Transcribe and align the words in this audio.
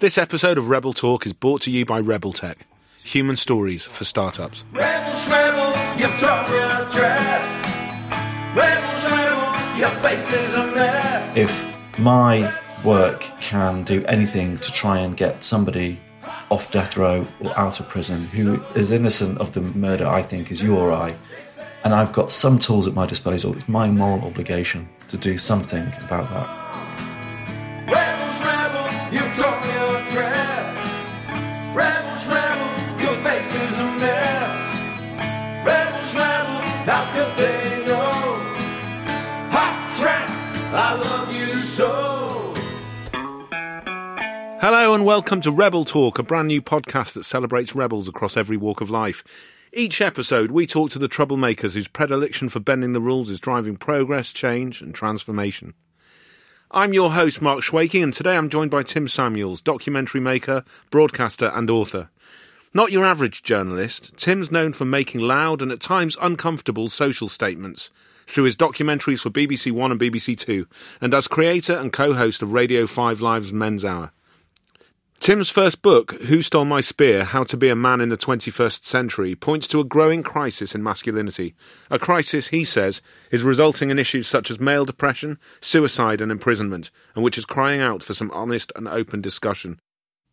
This 0.00 0.16
episode 0.16 0.56
of 0.56 0.70
Rebel 0.70 0.94
Talk 0.94 1.26
is 1.26 1.34
brought 1.34 1.60
to 1.60 1.70
you 1.70 1.84
by 1.84 2.00
Rebel 2.00 2.32
Tech, 2.32 2.66
human 3.04 3.36
stories 3.36 3.84
for 3.84 4.04
startups. 4.04 4.64
Rebels, 4.72 5.28
rebel, 5.28 6.00
you've 6.00 6.18
torn 6.18 6.50
your 6.50 6.88
dress. 6.88 7.66
Rebels, 8.56 9.04
rebel, 9.04 9.78
your 9.78 9.90
face 10.00 10.32
is 10.32 10.54
a 10.54 10.66
mess. 10.68 11.36
if 11.36 11.98
my 11.98 12.50
work 12.82 13.20
can 13.42 13.84
do 13.84 14.02
anything 14.06 14.56
to 14.56 14.72
try 14.72 14.98
and 14.98 15.18
get 15.18 15.44
somebody 15.44 16.00
off 16.50 16.72
death 16.72 16.96
row 16.96 17.26
or 17.40 17.58
out 17.58 17.78
of 17.78 17.86
prison 17.86 18.24
who 18.24 18.58
is 18.74 18.92
innocent 18.92 19.36
of 19.36 19.52
the 19.52 19.60
murder 19.60 20.06
I 20.06 20.22
think 20.22 20.50
is 20.50 20.62
you 20.62 20.78
or 20.78 20.92
I, 20.92 21.14
and 21.84 21.94
I've 21.94 22.14
got 22.14 22.32
some 22.32 22.58
tools 22.58 22.88
at 22.88 22.94
my 22.94 23.04
disposal, 23.04 23.54
it's 23.54 23.68
my 23.68 23.90
moral 23.90 24.24
obligation 24.24 24.88
to 25.08 25.18
do 25.18 25.36
something 25.36 25.86
about 26.02 26.30
that. 26.30 26.69
Hello 44.60 44.92
and 44.92 45.06
welcome 45.06 45.40
to 45.40 45.50
Rebel 45.50 45.86
Talk, 45.86 46.18
a 46.18 46.22
brand 46.22 46.48
new 46.48 46.60
podcast 46.60 47.14
that 47.14 47.24
celebrates 47.24 47.74
rebels 47.74 48.08
across 48.08 48.36
every 48.36 48.58
walk 48.58 48.82
of 48.82 48.90
life. 48.90 49.24
Each 49.72 50.02
episode, 50.02 50.50
we 50.50 50.66
talk 50.66 50.90
to 50.90 50.98
the 50.98 51.08
troublemakers 51.08 51.72
whose 51.72 51.88
predilection 51.88 52.50
for 52.50 52.60
bending 52.60 52.92
the 52.92 53.00
rules 53.00 53.30
is 53.30 53.40
driving 53.40 53.78
progress, 53.78 54.34
change, 54.34 54.82
and 54.82 54.94
transformation. 54.94 55.72
I'm 56.70 56.92
your 56.92 57.12
host, 57.12 57.40
Mark 57.40 57.60
Schwaking, 57.60 58.02
and 58.02 58.12
today 58.12 58.36
I'm 58.36 58.50
joined 58.50 58.70
by 58.70 58.82
Tim 58.82 59.08
Samuels, 59.08 59.62
documentary 59.62 60.20
maker, 60.20 60.62
broadcaster, 60.90 61.50
and 61.54 61.70
author. 61.70 62.10
Not 62.74 62.92
your 62.92 63.06
average 63.06 63.42
journalist, 63.42 64.14
Tim's 64.18 64.52
known 64.52 64.74
for 64.74 64.84
making 64.84 65.20
loud 65.22 65.62
and 65.62 65.72
at 65.72 65.80
times 65.80 66.18
uncomfortable 66.20 66.90
social 66.90 67.28
statements 67.28 67.90
through 68.26 68.44
his 68.44 68.56
documentaries 68.56 69.22
for 69.22 69.30
BBC 69.30 69.72
One 69.72 69.90
and 69.90 69.98
BBC 69.98 70.36
Two, 70.36 70.66
and 71.00 71.14
as 71.14 71.28
creator 71.28 71.76
and 71.76 71.94
co 71.94 72.12
host 72.12 72.42
of 72.42 72.52
Radio 72.52 72.86
5 72.86 73.22
Live's 73.22 73.54
Men's 73.54 73.86
Hour. 73.86 74.12
Tim's 75.20 75.50
first 75.50 75.82
book, 75.82 76.12
Who 76.22 76.40
Stole 76.40 76.64
My 76.64 76.80
Spear 76.80 77.24
How 77.24 77.44
to 77.44 77.56
Be 77.58 77.68
a 77.68 77.76
Man 77.76 78.00
in 78.00 78.08
the 78.08 78.16
21st 78.16 78.84
Century, 78.84 79.34
points 79.34 79.68
to 79.68 79.78
a 79.78 79.84
growing 79.84 80.22
crisis 80.22 80.74
in 80.74 80.82
masculinity. 80.82 81.54
A 81.90 81.98
crisis, 81.98 82.48
he 82.48 82.64
says, 82.64 83.02
is 83.30 83.42
resulting 83.42 83.90
in 83.90 83.98
issues 83.98 84.26
such 84.26 84.50
as 84.50 84.58
male 84.58 84.86
depression, 84.86 85.38
suicide, 85.60 86.22
and 86.22 86.32
imprisonment, 86.32 86.90
and 87.14 87.22
which 87.22 87.36
is 87.36 87.44
crying 87.44 87.82
out 87.82 88.02
for 88.02 88.14
some 88.14 88.30
honest 88.30 88.72
and 88.76 88.88
open 88.88 89.20
discussion. 89.20 89.78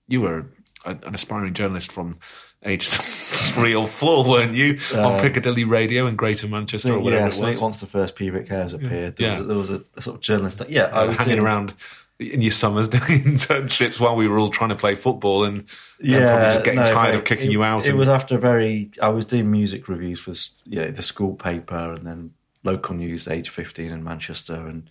You 0.07 0.21
were 0.21 0.45
an 0.85 1.01
aspiring 1.13 1.53
journalist 1.53 1.91
from 1.91 2.17
age 2.63 2.87
three 2.89 3.75
or 3.75 3.87
four, 3.89 4.23
weren't 4.23 4.53
you? 4.53 4.79
on 4.93 4.99
uh, 5.15 5.19
Piccadilly 5.19 5.65
Radio 5.65 6.07
in 6.07 6.15
Greater 6.15 6.47
Manchester 6.47 6.93
or 6.93 6.99
whatever 6.99 7.19
yeah, 7.19 7.23
it 7.23 7.25
was. 7.25 7.35
Snake 7.35 7.61
once 7.61 7.81
the 7.81 7.87
first 7.87 8.15
pubic 8.15 8.47
hairs 8.47 8.71
appeared. 8.71 9.17
There, 9.17 9.27
Yeah. 9.27 9.37
was, 9.37 9.39
a, 9.39 9.43
there 9.43 9.57
was 9.57 9.69
a, 9.69 9.83
a 9.97 10.01
sort 10.01 10.15
of 10.15 10.21
journalist. 10.21 10.61
Yeah, 10.69 10.83
uh, 10.83 11.01
I 11.01 11.03
was 11.03 11.17
hanging 11.17 11.35
doing- 11.35 11.45
around 11.45 11.73
in 12.19 12.41
your 12.41 12.51
summers 12.51 12.89
doing 12.89 13.03
internships 13.03 13.99
while 13.99 14.15
we 14.15 14.27
were 14.27 14.39
all 14.39 14.49
trying 14.49 14.69
to 14.69 14.75
play 14.75 14.95
football 14.95 15.43
and, 15.43 15.65
yeah, 15.99 16.17
and 16.17 16.27
probably 16.27 16.49
just 16.49 16.65
getting 16.65 16.79
no, 16.81 16.91
tired 16.91 17.15
of 17.15 17.23
kicking 17.23 17.47
it, 17.47 17.51
you 17.53 17.63
out. 17.63 17.85
It 17.85 17.89
and- 17.89 17.99
was 17.99 18.07
after 18.07 18.35
a 18.35 18.39
very. 18.39 18.91
I 19.01 19.09
was 19.09 19.25
doing 19.25 19.51
music 19.51 19.87
reviews 19.87 20.19
for 20.19 20.33
you 20.65 20.81
know, 20.81 20.91
the 20.91 21.03
school 21.03 21.35
paper 21.35 21.93
and 21.93 22.05
then 22.05 22.33
local 22.63 22.95
news, 22.95 23.27
age 23.27 23.49
fifteen 23.49 23.91
in 23.91 24.03
Manchester, 24.03 24.55
and 24.55 24.89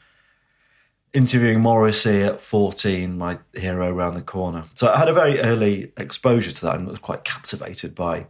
interviewing 1.12 1.60
Morrissey 1.60 2.22
at 2.22 2.40
fourteen, 2.40 3.18
my 3.18 3.38
hero 3.54 3.88
around 3.88 4.14
the 4.14 4.22
corner. 4.22 4.64
So 4.74 4.88
I 4.92 4.98
had 4.98 5.08
a 5.08 5.12
very 5.12 5.40
early 5.40 5.92
exposure 5.96 6.52
to 6.52 6.66
that 6.66 6.76
and 6.76 6.86
was 6.86 6.98
quite 7.00 7.24
captivated 7.24 7.94
by 7.94 8.26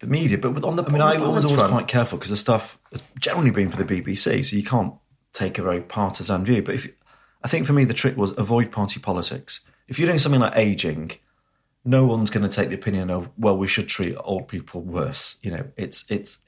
the 0.00 0.06
media. 0.06 0.36
But 0.36 0.52
with, 0.52 0.64
on 0.64 0.76
the, 0.76 0.84
I 0.84 0.90
mean, 0.90 1.00
I 1.00 1.16
was 1.16 1.44
always 1.44 1.62
quite 1.62 1.88
careful 1.88 2.18
because 2.18 2.30
the 2.30 2.36
stuff 2.36 2.78
has 2.90 3.02
generally 3.18 3.50
been 3.50 3.70
for 3.70 3.82
the 3.82 4.02
BBC, 4.02 4.44
so 4.44 4.56
you 4.56 4.64
can't 4.64 4.94
take 5.32 5.58
a 5.58 5.62
very 5.62 5.80
partisan 5.80 6.44
view. 6.44 6.62
But 6.62 6.74
if 6.76 6.86
I 7.44 7.48
think 7.48 7.66
for 7.66 7.74
me, 7.74 7.84
the 7.84 7.94
trick 7.94 8.16
was 8.16 8.32
avoid 8.38 8.72
party 8.72 8.98
politics. 8.98 9.60
If 9.86 9.98
you're 9.98 10.08
doing 10.08 10.18
something 10.18 10.40
like 10.40 10.56
aging, 10.56 11.12
no 11.84 12.06
one's 12.06 12.30
going 12.30 12.48
to 12.48 12.54
take 12.54 12.70
the 12.70 12.74
opinion 12.74 13.10
of 13.10 13.28
well, 13.36 13.56
we 13.56 13.68
should 13.68 13.86
treat 13.86 14.16
old 14.18 14.48
people 14.48 14.80
worse. 14.80 15.36
You 15.42 15.50
know, 15.50 15.64
it's 15.76 16.04
it's 16.08 16.38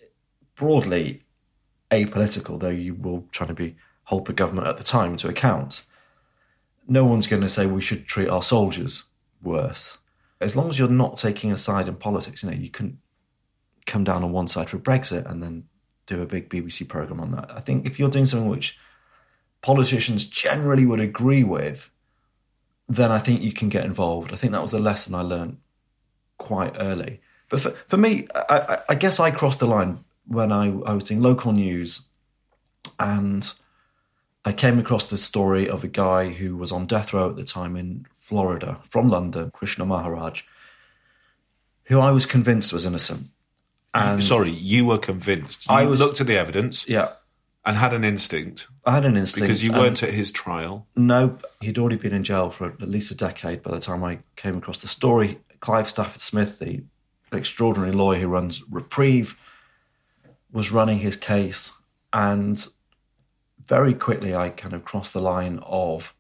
broadly 0.54 1.22
apolitical, 1.90 2.58
though 2.58 2.70
you 2.70 2.94
will 2.94 3.28
try 3.30 3.46
to 3.46 3.54
be 3.54 3.76
hold 4.04 4.26
the 4.26 4.32
government 4.32 4.66
at 4.66 4.78
the 4.78 4.84
time 4.84 5.16
to 5.16 5.28
account. 5.28 5.84
No 6.88 7.04
one's 7.04 7.26
going 7.26 7.42
to 7.42 7.48
say 7.48 7.66
we 7.66 7.82
should 7.82 8.06
treat 8.06 8.28
our 8.28 8.42
soldiers 8.42 9.04
worse. 9.42 9.98
As 10.40 10.56
long 10.56 10.68
as 10.68 10.78
you're 10.78 10.88
not 10.88 11.16
taking 11.16 11.52
a 11.52 11.58
side 11.58 11.88
in 11.88 11.96
politics, 11.96 12.42
you 12.42 12.50
know, 12.50 12.56
you 12.56 12.70
can 12.70 12.98
come 13.84 14.04
down 14.04 14.22
on 14.22 14.32
one 14.32 14.48
side 14.48 14.70
for 14.70 14.78
Brexit 14.78 15.28
and 15.30 15.42
then 15.42 15.64
do 16.06 16.22
a 16.22 16.26
big 16.26 16.48
BBC 16.48 16.88
program 16.88 17.20
on 17.20 17.32
that. 17.32 17.50
I 17.50 17.60
think 17.60 17.84
if 17.86 17.98
you're 17.98 18.08
doing 18.08 18.26
something 18.26 18.48
which 18.48 18.78
politicians 19.62 20.24
generally 20.24 20.86
would 20.86 21.00
agree 21.00 21.44
with, 21.44 21.90
then 22.88 23.10
I 23.10 23.18
think 23.18 23.42
you 23.42 23.52
can 23.52 23.68
get 23.68 23.84
involved. 23.84 24.32
I 24.32 24.36
think 24.36 24.52
that 24.52 24.62
was 24.62 24.70
the 24.70 24.78
lesson 24.78 25.14
I 25.14 25.22
learned 25.22 25.58
quite 26.38 26.76
early. 26.78 27.20
But 27.48 27.60
for, 27.60 27.70
for 27.88 27.96
me, 27.96 28.26
I, 28.34 28.44
I, 28.58 28.78
I 28.90 28.94
guess 28.94 29.18
I 29.20 29.30
crossed 29.30 29.58
the 29.58 29.66
line 29.66 30.04
when 30.26 30.52
I, 30.52 30.66
I 30.66 30.92
was 30.94 31.04
doing 31.04 31.20
local 31.20 31.52
news 31.52 32.02
and 32.98 33.50
I 34.44 34.52
came 34.52 34.78
across 34.78 35.06
the 35.06 35.18
story 35.18 35.68
of 35.68 35.82
a 35.84 35.88
guy 35.88 36.30
who 36.30 36.56
was 36.56 36.70
on 36.72 36.86
death 36.86 37.12
row 37.12 37.30
at 37.30 37.36
the 37.36 37.44
time 37.44 37.76
in 37.76 38.06
Florida 38.14 38.78
from 38.88 39.08
London, 39.08 39.50
Krishna 39.52 39.84
Maharaj, 39.84 40.42
who 41.84 42.00
I 42.00 42.10
was 42.10 42.26
convinced 42.26 42.72
was 42.72 42.86
innocent. 42.86 43.26
And 43.94 44.22
Sorry, 44.22 44.50
you 44.50 44.84
were 44.84 44.98
convinced. 44.98 45.68
You 45.68 45.74
I 45.74 45.84
was- 45.86 46.00
looked 46.00 46.20
at 46.20 46.26
the 46.26 46.36
evidence 46.38 46.88
Yeah, 46.88 47.12
and 47.66 47.76
had 47.76 47.92
an 47.92 48.04
instinct 48.04 48.68
I 48.84 48.92
had 48.92 49.04
an 49.04 49.16
instinct. 49.16 49.48
because 49.48 49.66
you 49.66 49.72
weren't 49.72 50.02
at 50.02 50.14
his 50.14 50.30
trial. 50.30 50.86
No, 50.94 51.36
he'd 51.60 51.78
already 51.78 51.96
been 51.96 52.14
in 52.14 52.22
jail 52.22 52.48
for 52.48 52.66
at 52.68 52.80
least 52.88 53.10
a 53.10 53.16
decade 53.16 53.62
by 53.62 53.72
the 53.72 53.80
time 53.80 54.04
I 54.04 54.20
came 54.36 54.56
across 54.56 54.78
the 54.78 54.88
story. 54.88 55.40
Clive 55.60 55.88
Stafford 55.88 56.20
Smith, 56.20 56.60
the 56.60 56.84
extraordinary 57.32 57.92
lawyer 57.92 58.20
who 58.20 58.28
runs 58.28 58.62
Reprieve, 58.70 59.36
was 60.52 60.70
running 60.70 61.00
his 61.00 61.16
case. 61.16 61.72
And 62.12 62.64
very 63.64 63.92
quickly, 63.92 64.36
I 64.36 64.50
kind 64.50 64.72
of 64.72 64.84
crossed 64.84 65.12
the 65.12 65.20
line 65.20 65.58
of 65.64 66.14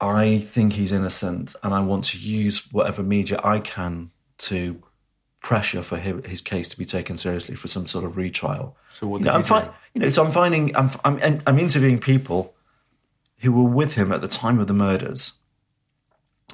I 0.00 0.40
think 0.40 0.72
he's 0.72 0.92
innocent 0.92 1.54
and 1.62 1.72
I 1.72 1.80
want 1.80 2.04
to 2.06 2.18
use 2.18 2.72
whatever 2.72 3.02
media 3.02 3.40
I 3.42 3.60
can 3.60 4.10
to 4.38 4.82
pressure 5.40 5.82
for 5.82 5.96
his, 5.96 6.24
his 6.26 6.40
case 6.40 6.68
to 6.68 6.78
be 6.78 6.84
taken 6.84 7.16
seriously 7.16 7.54
for 7.54 7.68
some 7.68 7.86
sort 7.86 8.04
of 8.04 8.16
retrial. 8.16 8.76
So 8.94 9.06
what 9.06 9.20
You 9.20 9.26
know, 9.26 9.32
I'm 9.32 9.40
you 9.40 9.46
fi- 9.46 9.70
you 9.94 10.00
know, 10.00 10.08
so 10.08 10.24
I'm 10.24 10.32
finding 10.32 10.74
I'm 10.76 10.90
I'm 11.04 11.38
I'm 11.46 11.58
interviewing 11.58 12.00
people 12.00 12.54
who 13.38 13.52
were 13.52 13.68
with 13.68 13.94
him 13.94 14.12
at 14.12 14.20
the 14.20 14.28
time 14.28 14.58
of 14.58 14.66
the 14.66 14.74
murders, 14.74 15.32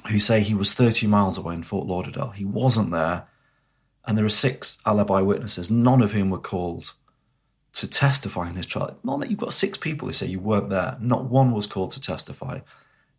who 0.09 0.19
say 0.19 0.41
he 0.41 0.53
was 0.53 0.73
30 0.73 1.07
miles 1.07 1.37
away 1.37 1.55
in 1.55 1.63
Fort 1.63 1.87
Lauderdale. 1.87 2.29
He 2.29 2.45
wasn't 2.45 2.91
there, 2.91 3.27
and 4.05 4.17
there 4.17 4.25
are 4.25 4.29
six 4.29 4.77
alibi 4.85 5.21
witnesses, 5.21 5.71
none 5.71 6.01
of 6.01 6.11
whom 6.11 6.29
were 6.29 6.37
called 6.37 6.93
to 7.73 7.87
testify 7.87 8.47
in 8.49 8.55
his 8.55 8.65
trial. 8.65 8.97
Not 9.03 9.29
you've 9.29 9.39
got 9.39 9.51
six 9.51 9.77
people 9.77 10.07
who 10.07 10.13
say 10.13 10.27
you 10.27 10.39
weren't 10.39 10.69
there. 10.69 10.97
Not 11.01 11.25
one 11.25 11.51
was 11.51 11.65
called 11.65 11.91
to 11.91 12.01
testify. 12.01 12.59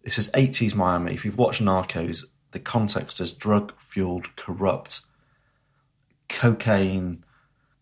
This 0.02 0.18
is 0.18 0.30
80s 0.30 0.74
Miami. 0.74 1.12
If 1.12 1.24
you've 1.24 1.36
watched 1.36 1.62
Narcos, 1.62 2.24
the 2.52 2.60
context 2.60 3.20
is 3.20 3.32
drug-fueled, 3.32 4.34
corrupt, 4.36 5.00
cocaine 6.28 7.24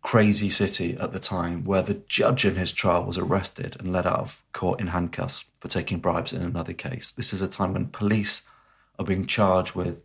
crazy 0.05 0.50
city 0.50 0.97
at 1.00 1.12
the 1.12 1.19
time 1.19 1.65
where 1.65 1.82
the 1.82 1.94
judge 1.94 2.44
in 2.44 2.56
his 2.56 2.72
trial 2.72 3.05
was 3.05 3.16
arrested 3.16 3.75
and 3.81 3.91
led 3.91 4.06
out 4.06 4.19
of 4.19 4.43
court 4.53 4.78
in 4.78 4.87
handcuffs 4.88 5.47
for 5.60 5.69
taking 5.69 5.99
bribes 5.99 6.32
in 6.32 6.43
another 6.43 6.75
case. 6.75 7.12
This 7.12 7.33
is 7.33 7.41
a 7.41 7.49
time 7.49 7.72
when 7.72 7.87
police 7.87 8.43
are 8.99 9.04
being 9.04 9.27
charged 9.27 9.75
with 9.75 10.03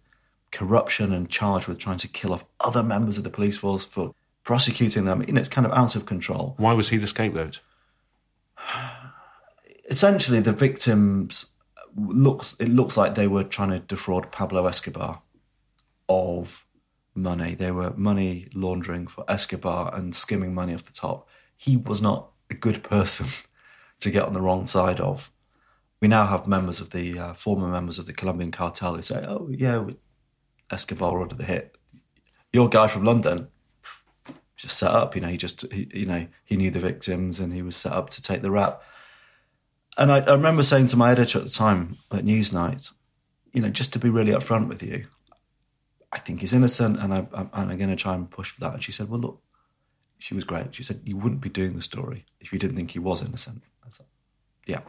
corruption 0.51 1.11
and 1.13 1.29
charged 1.29 1.67
with 1.67 1.79
trying 1.79 1.97
to 1.97 2.07
kill 2.07 2.33
off 2.33 2.45
other 2.61 2.81
members 2.81 3.17
of 3.17 3.25
the 3.25 3.29
police 3.29 3.57
force 3.57 3.85
for 3.85 4.15
prosecuting 4.45 5.03
them. 5.03 5.21
You 5.27 5.33
know, 5.33 5.39
it's 5.39 5.49
kind 5.49 5.67
of 5.67 5.73
out 5.73 5.97
of 5.97 6.05
control. 6.05 6.55
Why 6.57 6.71
was 6.73 6.89
he 6.89 6.97
the 6.97 7.05
scapegoat? 7.05 7.59
Essentially, 9.89 10.39
the 10.39 10.53
victims 10.53 11.47
looks 11.95 12.55
it 12.59 12.69
looks 12.69 12.95
like 12.95 13.15
they 13.15 13.27
were 13.27 13.43
trying 13.43 13.71
to 13.71 13.79
defraud 13.79 14.31
Pablo 14.31 14.67
Escobar 14.67 15.21
of 16.07 16.65
money. 17.21 17.55
They 17.55 17.71
were 17.71 17.93
money 17.95 18.47
laundering 18.53 19.07
for 19.07 19.23
Escobar 19.27 19.93
and 19.93 20.13
skimming 20.15 20.53
money 20.53 20.73
off 20.73 20.85
the 20.85 20.93
top. 20.93 21.27
He 21.57 21.77
was 21.77 22.01
not 22.01 22.31
a 22.49 22.53
good 22.53 22.83
person 22.83 23.27
to 23.99 24.11
get 24.11 24.23
on 24.23 24.33
the 24.33 24.41
wrong 24.41 24.67
side 24.67 24.99
of. 24.99 25.31
We 26.01 26.07
now 26.07 26.25
have 26.25 26.47
members 26.47 26.79
of 26.79 26.91
the 26.91 27.19
uh, 27.19 27.33
former 27.33 27.67
members 27.67 27.99
of 27.99 28.05
the 28.05 28.13
Colombian 28.13 28.51
cartel 28.51 28.95
who 28.95 29.01
say, 29.01 29.23
"Oh 29.27 29.49
yeah, 29.51 29.85
Escobar 30.71 31.17
ordered 31.17 31.37
the 31.37 31.43
hit. 31.43 31.75
Your 32.53 32.69
guy 32.69 32.87
from 32.87 33.03
London 33.03 33.49
just 34.55 34.77
set 34.77 34.91
up. 34.91 35.15
You 35.15 35.21
know, 35.21 35.27
he 35.27 35.37
just 35.37 35.71
he, 35.73 35.89
you 35.93 36.05
know 36.05 36.27
he 36.45 36.55
knew 36.55 36.71
the 36.71 36.79
victims 36.79 37.39
and 37.39 37.53
he 37.53 37.61
was 37.61 37.75
set 37.75 37.91
up 37.91 38.11
to 38.11 38.21
take 38.21 38.41
the 38.41 38.51
rap." 38.51 38.81
And 39.97 40.11
I, 40.11 40.19
I 40.19 40.31
remember 40.31 40.63
saying 40.63 40.87
to 40.87 40.97
my 40.97 41.11
editor 41.11 41.39
at 41.39 41.43
the 41.43 41.51
time 41.51 41.97
at 42.11 42.23
Newsnight, 42.23 42.91
you 43.51 43.61
know, 43.61 43.69
just 43.69 43.91
to 43.93 43.99
be 43.99 44.09
really 44.09 44.31
upfront 44.31 44.69
with 44.69 44.81
you, 44.81 45.05
I 46.11 46.19
think 46.19 46.39
he's 46.41 46.53
innocent, 46.53 46.97
and 46.99 47.13
I, 47.13 47.27
I'm, 47.33 47.49
I'm 47.53 47.77
going 47.77 47.89
to 47.89 47.95
try 47.95 48.15
and 48.15 48.29
push 48.29 48.51
for 48.51 48.61
that. 48.61 48.73
And 48.73 48.83
she 48.83 48.91
said, 48.91 49.09
well, 49.09 49.19
look, 49.19 49.41
she 50.17 50.33
was 50.33 50.43
great. 50.43 50.73
She 50.73 50.83
said, 50.83 51.01
you 51.03 51.17
wouldn't 51.17 51.41
be 51.41 51.49
doing 51.49 51.73
the 51.73 51.81
story 51.81 52.25
if 52.39 52.51
you 52.51 52.59
didn't 52.59 52.75
think 52.75 52.91
he 52.91 52.99
was 52.99 53.21
innocent. 53.21 53.61
I 53.83 53.87
like, 53.87 54.07
yeah. 54.65 54.81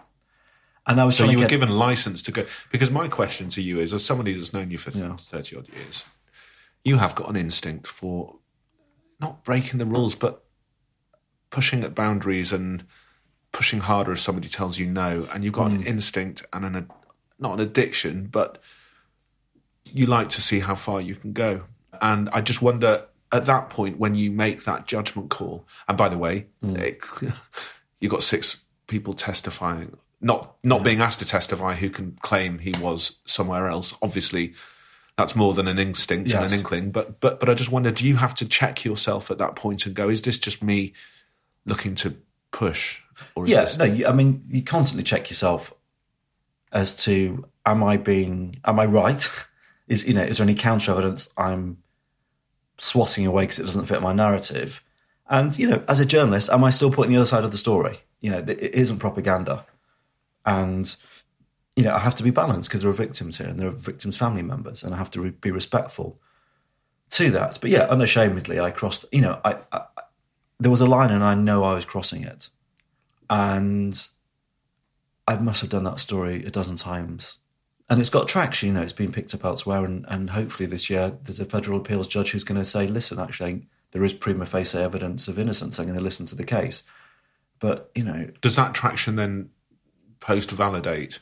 And 0.87 1.01
I 1.01 1.05
was 1.05 1.17
So 1.17 1.25
you 1.25 1.37
were 1.37 1.45
get, 1.45 1.51
given 1.51 1.69
license 1.69 2.23
to 2.23 2.33
go. 2.33 2.47
Because 2.73 2.91
my 2.91 3.07
question 3.07 3.49
to 3.51 3.63
you 3.63 3.81
is, 3.81 3.93
as 3.93 4.05
somebody 4.05 4.33
that's 4.35 4.53
known 4.53 4.71
you 4.71 4.79
for 4.79 4.91
Yeah. 4.91 5.17
thirty 5.17 5.57
odd 5.57 5.69
years, 5.69 6.05
you 6.85 6.97
have 6.97 7.15
got 7.15 7.29
an 7.29 7.37
instinct 7.37 7.87
for 7.87 8.37
not 9.21 9.45
breaking 9.45 9.79
the 9.79 9.85
rules, 9.85 10.15
but 10.15 10.43
pushing 11.51 11.85
at 11.85 11.95
boundaries 11.95 12.51
and 12.51 12.85
pushing 13.53 13.81
harder 13.81 14.13
if 14.13 14.21
somebody 14.21 14.49
tells 14.49 14.79
you 14.79 14.87
no. 14.87 15.29
And 15.35 15.45
you've 15.45 15.53
got 15.53 15.71
Mm. 15.71 15.81
an 15.81 15.83
instinct 15.87 16.47
and 16.53 16.65
an 16.65 16.91
not 17.39 17.55
an 17.55 17.61
addiction, 17.61 18.27
but 18.27 18.63
you 19.93 20.07
like 20.07 20.31
to 20.31 20.43
see 20.43 20.61
how 20.61 20.75
far 20.75 21.01
you 21.01 21.15
can 21.15 21.33
go. 21.33 21.63
And 22.01 22.29
I 22.33 22.41
just 22.41 22.63
wonder 22.63 23.07
at 23.33 23.47
that 23.47 23.71
point 23.71 23.99
when 23.99 24.15
you 24.15 24.31
make 24.31 24.65
that 24.65 24.87
judgment 24.87 25.31
call. 25.31 25.67
And 25.89 25.97
by 25.97 26.09
the 26.09 26.19
way, 26.19 26.47
hmm. 26.61 26.77
it, 26.77 27.01
you've 28.01 28.13
got 28.13 28.23
six 28.23 28.63
people 28.87 29.15
testifying, 29.15 29.97
not 30.21 30.57
not 30.63 30.83
being 30.83 31.01
asked 31.01 31.21
to 31.21 31.25
testify, 31.27 31.75
who 31.75 31.91
can 31.91 32.19
claim 32.23 32.59
he 32.59 32.75
was 32.81 33.19
somewhere 33.25 33.69
else. 33.69 33.95
Obviously, 34.03 34.55
that's 35.17 35.37
more 35.37 35.55
than 35.55 35.69
an 35.69 35.79
instinct 35.79 36.33
and 36.33 36.45
an 36.45 36.59
inkling. 36.59 36.91
But 36.91 37.21
but 37.21 37.41
but 37.41 37.49
I 37.49 37.55
just 37.55 37.71
wonder, 37.71 37.91
do 37.91 38.07
you 38.07 38.17
have 38.17 38.35
to 38.37 38.49
check 38.49 38.85
yourself 38.85 39.31
at 39.31 39.39
that 39.39 39.57
point 39.57 39.87
and 39.87 39.95
go, 39.95 40.09
is 40.09 40.23
this 40.23 40.39
just 40.39 40.63
me 40.63 40.95
looking 41.65 41.95
to 41.97 42.17
push, 42.51 43.01
or 43.35 43.45
is 43.45 43.51
yeah, 43.51 43.63
this? 43.63 43.79
no, 43.79 43.85
you, 43.85 44.07
I 44.07 44.13
mean, 44.13 44.45
you 44.51 44.63
constantly 44.63 45.05
check 45.05 45.31
yourself 45.31 45.73
as 46.73 47.05
to 47.05 47.45
am 47.67 47.83
I 47.83 47.97
being, 47.97 48.61
am 48.65 48.81
I 48.81 48.87
right? 48.87 49.29
Is 49.91 50.07
you 50.07 50.15
know, 50.15 50.23
is 50.23 50.39
there 50.39 50.45
any 50.45 50.55
counter 50.55 50.93
evidence 50.93 51.31
I'm 51.37 51.77
swatting 52.79 53.27
away 53.27 53.43
because 53.43 53.59
it 53.59 53.65
doesn't 53.65 53.85
fit 53.85 54.01
my 54.01 54.15
narrative? 54.15 54.83
And 55.29 55.57
you 55.59 55.69
know, 55.69 55.85
as 55.87 56.01
a 56.01 56.07
journalist, 56.07 56.49
am 56.49 56.65
I 56.65 56.71
still 56.71 56.91
putting 56.91 57.13
the 57.13 57.19
other 57.19 57.27
side 57.27 57.45
of 57.45 57.51
the 57.51 57.59
story? 57.59 58.01
You 58.21 58.31
know, 58.31 58.39
it 58.39 58.75
isn't 58.75 58.99
propaganda, 58.99 59.67
and 60.47 60.97
you 61.77 61.85
know, 61.85 61.95
I 61.95 61.99
have 61.99 62.15
to 62.15 62.23
be 62.23 62.31
balanced 62.31 62.71
because 62.71 62.81
there 62.81 62.91
are 62.91 62.95
victims 62.95 63.37
here 63.37 63.49
and 63.49 63.61
there 63.61 63.69
are 63.69 63.73
victims' 63.73 64.17
family 64.17 64.43
members, 64.43 64.83
and 64.83 64.95
I 64.95 64.97
have 64.97 65.11
to 65.11 65.21
re- 65.21 65.31
be 65.31 65.51
respectful 65.51 66.19
to 67.11 67.31
that. 67.33 67.59
But 67.61 67.69
yeah, 67.69 67.83
unashamedly, 67.85 68.59
I 68.59 68.71
crossed. 68.71 69.05
You 69.13 69.21
know, 69.21 69.41
I, 69.45 69.59
I 69.71 69.83
there 70.59 70.71
was 70.71 70.81
a 70.81 70.87
line, 70.87 71.11
and 71.11 71.23
I 71.23 71.35
know 71.35 71.65
I 71.65 71.75
was 71.75 71.85
crossing 71.85 72.23
it 72.23 72.49
and 73.31 74.09
I 75.27 75.37
must 75.37 75.61
have 75.61 75.71
done 75.71 75.85
that 75.85 76.01
story 76.01 76.45
a 76.45 76.51
dozen 76.51 76.77
times. 76.77 77.39
And 77.91 78.01
it's 78.01 78.09
got 78.09 78.29
traction, 78.29 78.69
you 78.69 78.75
know, 78.75 78.83
it's 78.83 78.93
been 78.93 79.11
picked 79.11 79.35
up 79.35 79.45
elsewhere, 79.45 79.85
and, 79.85 80.07
and 80.09 80.31
hopefully 80.31 80.69
this 80.69 80.89
year 80.89 81.19
there's 81.25 81.41
a 81.41 81.45
federal 81.45 81.81
appeals 81.81 82.07
judge 82.07 82.31
who's 82.31 82.45
going 82.45 82.61
to 82.61 82.65
say, 82.65 82.87
listen, 82.87 83.19
actually, 83.19 83.67
there 83.91 84.05
is 84.05 84.15
prima 84.15 84.47
facie 84.47 84.79
evidence 84.79 85.27
of 85.27 85.39
innocence. 85.41 85.79
I'm 85.79 85.87
going 85.87 85.99
to 85.99 86.05
listen 86.05 86.25
to 86.27 86.37
the 86.37 86.45
case. 86.45 86.85
But, 87.59 87.91
you 87.97 88.05
know, 88.05 88.31
Does 88.41 88.55
that 88.57 88.75
traction 88.75 89.17
then 89.17 89.51
post 90.21 90.53
validate 90.53 91.19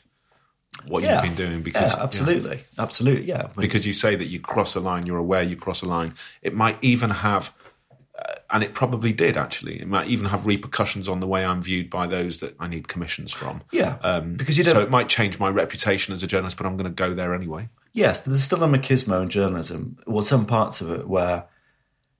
what 0.85 1.01
yeah, 1.01 1.15
you've 1.15 1.35
been 1.35 1.47
doing? 1.47 1.63
Because 1.63 1.91
yeah, 1.93 2.03
absolutely, 2.03 2.59
absolutely, 2.77 3.25
yeah. 3.25 3.47
When- 3.55 3.65
because 3.65 3.87
you 3.87 3.93
say 3.93 4.15
that 4.15 4.27
you 4.27 4.39
cross 4.39 4.75
a 4.75 4.79
line, 4.79 5.07
you're 5.07 5.17
aware 5.17 5.41
you 5.41 5.55
cross 5.55 5.81
a 5.81 5.87
line. 5.87 6.13
It 6.43 6.53
might 6.53 6.77
even 6.83 7.09
have, 7.09 7.51
and 8.49 8.63
it 8.63 8.73
probably 8.73 9.13
did 9.13 9.37
actually. 9.37 9.79
It 9.79 9.87
might 9.87 10.07
even 10.07 10.25
have 10.27 10.45
repercussions 10.45 11.07
on 11.07 11.19
the 11.19 11.27
way 11.27 11.45
I'm 11.45 11.61
viewed 11.61 11.89
by 11.89 12.07
those 12.07 12.39
that 12.39 12.55
I 12.59 12.67
need 12.67 12.87
commissions 12.87 13.31
from. 13.31 13.61
Yeah, 13.71 13.97
um, 14.01 14.35
because 14.35 14.57
you 14.57 14.63
so 14.63 14.73
don't- 14.73 14.83
it 14.83 14.89
might 14.89 15.09
change 15.09 15.39
my 15.39 15.49
reputation 15.49 16.13
as 16.13 16.23
a 16.23 16.27
journalist, 16.27 16.57
but 16.57 16.65
I'm 16.65 16.75
going 16.77 16.89
to 16.89 16.95
go 16.95 17.13
there 17.13 17.33
anyway. 17.33 17.69
yes, 17.93 18.21
there's 18.21 18.43
still 18.43 18.63
a 18.63 18.67
machismo 18.67 19.21
in 19.21 19.29
journalism, 19.29 19.97
well, 20.07 20.21
some 20.23 20.45
parts 20.45 20.81
of 20.81 20.89
it 20.91 21.07
where 21.07 21.45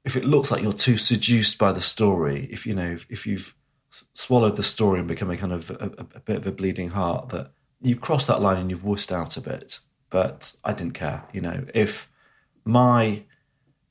if 0.06 0.16
it 0.16 0.26
looks 0.26 0.50
like 0.52 0.62
you're 0.64 0.74
too 0.74 0.98
seduced 0.98 1.58
by 1.58 1.72
the 1.72 1.82
story, 1.82 2.48
if 2.52 2.66
you 2.66 2.74
know, 2.74 2.98
if, 3.10 3.28
you've 3.28 3.54
swallowed 4.14 4.56
the 4.56 4.64
story 4.64 5.00
and 5.00 5.08
become 5.08 5.30
a 5.30 5.38
kind 5.38 5.52
of 5.54 5.70
a, 5.72 5.74
a, 5.98 6.06
a 6.16 6.20
bit 6.22 6.38
of 6.38 6.48
a 6.48 6.52
bleeding 6.52 6.90
heart, 6.90 7.30
that 7.30 7.52
you've 7.82 8.02
crossed 8.02 8.28
that 8.28 8.42
line 8.42 8.58
and 8.58 8.70
you've 8.70 8.84
wussed 8.84 9.12
out 9.12 9.36
a 9.38 9.42
bit. 9.42 9.80
But 10.10 10.54
I 10.64 10.74
didn't 10.74 10.94
care, 10.94 11.24
you 11.34 11.42
know, 11.42 11.66
if 11.74 12.10
my 12.66 13.24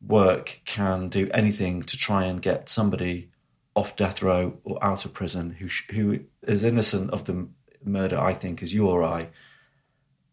work 0.06 0.60
can 0.64 1.08
do 1.08 1.28
anything 1.32 1.82
to 1.82 1.96
try 1.96 2.24
and 2.24 2.40
get 2.40 2.68
somebody 2.68 3.30
off 3.74 3.96
death 3.96 4.22
row 4.22 4.58
or 4.64 4.82
out 4.82 5.04
of 5.04 5.12
prison 5.12 5.50
who 5.50 5.68
who 5.94 6.20
is 6.42 6.64
innocent 6.64 7.10
of 7.10 7.24
the 7.24 7.48
murder, 7.84 8.18
I 8.18 8.34
think, 8.34 8.62
as 8.62 8.74
you 8.74 8.88
or 8.88 9.02
I, 9.02 9.28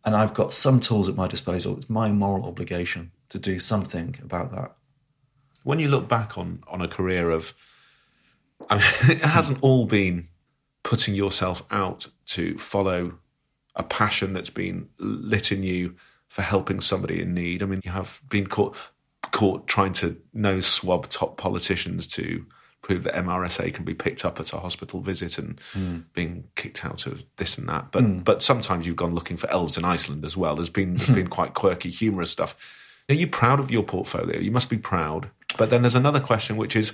and 0.04 0.16
I've 0.16 0.34
got 0.34 0.54
some 0.54 0.80
tools 0.80 1.10
at 1.10 1.16
my 1.16 1.28
disposal. 1.28 1.78
It's 1.78 1.90
my 1.90 2.12
moral 2.12 2.46
obligation 2.46 3.12
to 3.30 3.40
do 3.40 3.60
something 3.60 4.16
about 4.24 4.52
that. 4.52 4.76
When 5.64 5.80
you 5.80 5.90
look 5.90 6.08
back 6.08 6.38
on 6.38 6.64
on 6.68 6.82
a 6.82 6.88
career 6.88 7.30
of, 7.32 7.54
I 8.70 8.76
mean, 8.76 8.86
it 9.18 9.26
hasn't 9.26 9.60
all 9.62 9.86
been 9.86 10.28
putting 10.84 11.16
yourself 11.16 11.64
out 11.72 12.08
to 12.28 12.58
follow 12.58 13.18
a 13.76 13.84
passion 13.84 14.34
that's 14.34 14.52
been 14.52 14.88
lit 15.00 15.52
in 15.52 15.64
you 15.64 15.96
for 16.28 16.42
helping 16.42 16.80
somebody 16.80 17.22
in 17.22 17.34
need. 17.34 17.62
I 17.62 17.66
mean, 17.66 17.82
you 17.84 17.92
have 17.92 18.22
been 18.30 18.48
caught 18.48 18.78
caught 19.36 19.68
trying 19.68 19.92
to 19.92 20.16
nose 20.34 20.66
swab 20.66 21.10
top 21.10 21.36
politicians 21.36 22.08
to 22.08 22.46
prove 22.82 23.04
that 23.04 23.16
MRSA 23.16 23.74
can 23.74 23.84
be 23.84 23.94
picked 23.94 24.24
up 24.24 24.40
at 24.40 24.54
a 24.54 24.58
hospital 24.58 25.02
visit 25.02 25.38
and 25.38 25.60
hmm. 25.74 25.98
being 26.14 26.46
kicked 26.56 26.86
out 26.86 27.06
of 27.06 27.22
this 27.36 27.58
and 27.58 27.68
that. 27.68 27.92
But 27.92 28.04
hmm. 28.04 28.20
but 28.20 28.42
sometimes 28.42 28.88
you've 28.88 28.96
gone 28.96 29.14
looking 29.14 29.36
for 29.36 29.52
elves 29.52 29.76
in 29.78 29.84
Iceland 29.84 30.24
as 30.24 30.38
well. 30.38 30.56
There's 30.56 30.70
been 30.70 30.96
there's 30.96 31.10
hmm. 31.10 31.16
been 31.16 31.28
quite 31.28 31.54
quirky, 31.54 31.90
humorous 31.90 32.32
stuff. 32.32 32.56
Are 33.10 33.14
you 33.14 33.28
proud 33.28 33.60
of 33.60 33.72
your 33.72 33.84
portfolio? 33.84 34.40
You 34.40 34.52
must 34.52 34.70
be 34.70 34.78
proud. 34.78 35.30
But 35.58 35.70
then 35.70 35.82
there's 35.82 35.96
another 35.96 36.22
question, 36.22 36.56
which 36.56 36.78
is 36.78 36.94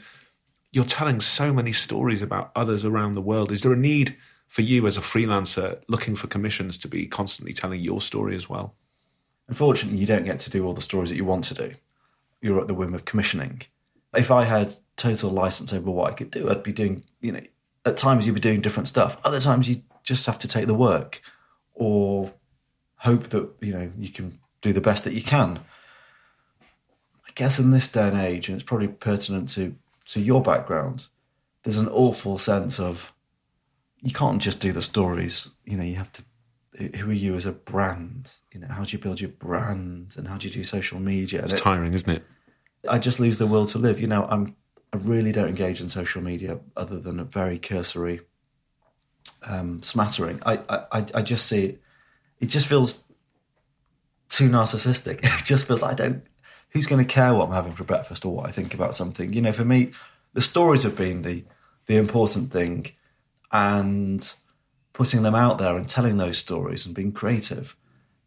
you're 0.72 0.84
telling 0.84 1.20
so 1.20 1.54
many 1.54 1.74
stories 1.74 2.24
about 2.24 2.52
others 2.56 2.86
around 2.86 3.12
the 3.12 3.22
world. 3.22 3.52
Is 3.52 3.62
there 3.62 3.74
a 3.74 3.78
need 3.78 4.18
for 4.48 4.64
you 4.64 4.88
as 4.88 4.98
a 4.98 5.02
freelancer 5.02 5.80
looking 5.88 6.16
for 6.16 6.26
commissions 6.26 6.80
to 6.80 6.88
be 6.88 7.06
constantly 7.06 7.54
telling 7.54 7.82
your 7.82 8.02
story 8.02 8.36
as 8.36 8.50
well? 8.50 8.74
Unfortunately, 9.48 10.00
you 10.00 10.08
don't 10.08 10.26
get 10.26 10.40
to 10.40 10.50
do 10.50 10.66
all 10.66 10.74
the 10.74 10.82
stories 10.82 11.12
that 11.12 11.18
you 11.18 11.26
want 11.26 11.44
to 11.44 11.54
do. 11.54 11.76
You're 12.42 12.60
at 12.60 12.68
the 12.68 12.74
whim 12.74 12.94
of 12.94 13.06
commissioning. 13.06 13.62
If 14.14 14.32
I 14.32 14.44
had 14.44 14.76
total 14.98 15.30
license 15.30 15.74
over 15.74 15.90
what 15.90 16.12
I 16.12 16.16
could 16.16 16.32
do, 16.32 16.50
I'd 16.50 16.64
be 16.64 16.74
doing, 16.74 17.04
you 17.22 17.32
know, 17.32 17.42
at 17.86 17.98
times 17.98 18.26
you'd 18.26 18.36
be 18.36 18.42
doing 18.42 18.62
different 18.62 18.88
stuff. 18.88 19.18
Other 19.24 19.40
times 19.40 19.70
you 19.70 19.82
just 20.04 20.26
have 20.26 20.40
to 20.40 20.48
take 20.48 20.68
the 20.68 20.74
work 20.74 21.22
or 21.74 22.34
hope 22.98 23.30
that, 23.30 23.50
you 23.62 23.74
know, 23.74 23.92
you 23.98 24.10
can 24.10 24.40
do 24.62 24.74
the 24.74 24.82
best 24.82 25.04
that 25.06 25.14
you 25.14 25.24
can. 25.24 25.60
I 27.28 27.32
guess 27.36 27.60
in 27.60 27.72
this 27.72 27.88
day 27.88 28.08
and 28.08 28.18
age, 28.18 28.50
and 28.50 28.56
it's 28.56 28.68
probably 28.68 28.88
pertinent 28.88 29.50
to, 29.50 29.76
to 30.08 30.20
your 30.20 30.42
background, 30.42 31.08
there's 31.64 31.78
an 31.78 31.88
awful 31.88 32.38
sense 32.38 32.80
of 32.80 33.14
you 34.02 34.12
can't 34.12 34.42
just 34.42 34.60
do 34.60 34.72
the 34.72 34.82
stories. 34.82 35.50
You 35.66 35.78
know, 35.78 35.84
you 35.84 35.96
have 35.96 36.12
to. 36.14 36.24
Who 36.78 37.10
are 37.10 37.14
you 37.14 37.36
as 37.36 37.46
a 37.46 37.52
brand? 37.52 38.34
You 38.54 38.62
know, 38.62 38.68
how 38.68 38.84
do 38.84 38.92
you 38.96 39.00
build 39.02 39.20
your 39.20 39.32
brand, 39.32 40.16
and 40.18 40.28
how 40.28 40.38
do 40.38 40.48
you 40.48 40.54
do 40.54 40.64
social 40.64 41.00
media? 41.00 41.44
It's 41.44 41.54
it- 41.54 41.58
tiring, 41.58 41.94
isn't 41.94 42.10
it? 42.10 42.24
I 42.90 42.98
just 42.98 43.20
lose 43.20 43.38
the 43.38 43.46
will 43.46 43.68
to 43.68 43.78
live. 43.78 44.00
You 44.00 44.08
know, 44.08 44.26
I'm. 44.30 44.56
I 44.94 44.98
really 44.98 45.32
don't 45.32 45.48
engage 45.48 45.80
in 45.80 45.88
social 45.88 46.22
media 46.22 46.60
other 46.76 47.00
than 47.00 47.20
a 47.20 47.24
very 47.24 47.58
cursory 47.60 48.20
um, 49.44 49.82
smattering. 49.84 50.42
I, 50.46 50.60
I, 50.92 51.06
I- 51.14 51.22
just 51.22 51.48
see 51.48 51.66
it. 51.66 51.82
It 52.40 52.48
just 52.48 52.68
feels 52.68 53.04
too 54.30 54.50
narcissistic. 54.50 55.20
It 55.40 55.46
just 55.46 55.68
feels 55.68 55.82
like 55.82 55.92
I 55.92 55.96
don't. 55.96 56.24
Who's 56.70 56.88
going 56.88 57.06
to 57.06 57.14
care 57.14 57.34
what 57.34 57.48
I'm 57.48 57.54
having 57.54 57.74
for 57.74 57.84
breakfast 57.84 58.26
or 58.26 58.34
what 58.34 58.48
I 58.48 58.52
think 58.52 58.74
about 58.74 58.96
something? 58.96 59.34
You 59.34 59.42
know, 59.42 59.52
for 59.52 59.66
me, 59.66 59.92
the 60.34 60.42
stories 60.42 60.84
have 60.84 60.96
been 60.96 61.22
the 61.22 61.44
the 61.88 61.98
important 61.98 62.52
thing, 62.52 62.92
and 63.52 64.34
putting 64.94 65.24
them 65.24 65.36
out 65.36 65.58
there 65.58 65.76
and 65.76 65.88
telling 65.88 66.18
those 66.18 66.38
stories 66.38 66.86
and 66.86 66.96
being 66.96 67.12
creative. 67.12 67.76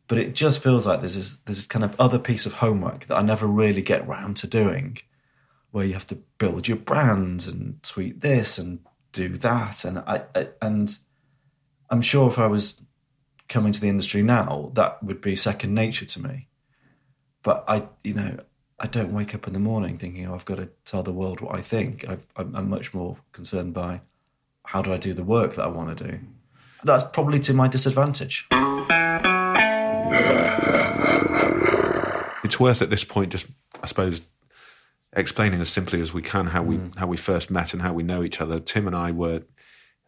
But 0.09 0.19
it 0.19 0.35
just 0.35 0.63
feels 0.63 0.87
like 0.87 1.01
there's 1.01 1.37
this, 1.37 1.65
kind 1.65 1.85
of 1.85 1.99
other 1.99 2.19
piece 2.19 2.47
of 2.47 2.55
homework 2.55 3.07
that 3.07 3.17
I 3.17 3.23
never 3.23 3.47
really 3.47 3.83
get 3.83 4.07
round 4.07 4.37
to 4.39 4.47
doing, 4.47 4.99
where 5.71 5.87
you 5.87 5.95
have 5.95 6.07
to 6.09 6.19
build 6.39 6.69
your 6.69 6.77
brand 6.77 7.47
and 7.47 7.83
tweet 7.83 8.21
this 8.21 8.59
and 8.59 8.81
do 9.13 9.29
that, 9.39 9.85
and 9.85 9.99
I, 10.01 10.25
I 10.35 10.49
and 10.61 10.97
I'm 11.89 12.03
sure 12.03 12.29
if 12.29 12.39
I 12.39 12.47
was 12.49 12.83
coming 13.49 13.73
to 13.73 13.81
the 13.81 13.89
industry 13.89 14.23
now, 14.23 14.71
that 14.75 15.03
would 15.03 15.21
be 15.21 15.37
second 15.37 15.75
nature 15.75 16.05
to 16.07 16.23
me. 16.23 16.49
But 17.43 17.65
I, 17.69 17.87
you 18.03 18.15
know, 18.15 18.39
I 18.81 18.87
don't 18.87 19.13
wake 19.13 19.35
up 19.35 19.47
in 19.47 19.53
the 19.53 19.61
morning 19.61 19.99
thinking, 19.99 20.27
oh, 20.27 20.35
I've 20.35 20.45
got 20.45 20.57
to 20.57 20.69
tell 20.85 21.03
the 21.03 21.13
world 21.13 21.41
what 21.41 21.55
I 21.55 21.61
think. 21.61 22.05
I'm, 22.09 22.21
I'm 22.37 22.69
much 22.69 22.93
more 22.93 23.17
concerned 23.33 23.75
by 23.75 24.01
how 24.65 24.83
do 24.83 24.93
I 24.93 24.97
do 24.97 25.13
the 25.13 25.25
work 25.25 25.55
that 25.55 25.65
I 25.65 25.69
want 25.69 25.97
to 25.97 26.09
do. 26.11 26.19
That's 26.85 27.03
probably 27.03 27.41
to 27.41 27.55
my 27.55 27.67
disadvantage. 27.67 28.47
It's 32.45 32.61
worth 32.61 32.83
at 32.83 32.91
this 32.91 33.05
point 33.05 33.33
just, 33.33 33.47
I 33.83 33.87
suppose, 33.87 34.21
explaining 35.15 35.61
as 35.61 35.71
simply 35.71 36.01
as 36.01 36.13
we 36.13 36.21
can 36.21 36.47
how 36.47 36.63
we 36.63 36.77
hmm. 36.77 36.99
how 36.99 37.07
we 37.07 37.17
first 37.17 37.51
met 37.51 37.73
and 37.73 37.81
how 37.81 37.95
we 37.95 38.03
know 38.03 38.23
each 38.23 38.41
other. 38.41 38.61
Tim 38.61 38.87
and 38.87 38.95
I 38.95 39.13
were 39.13 39.43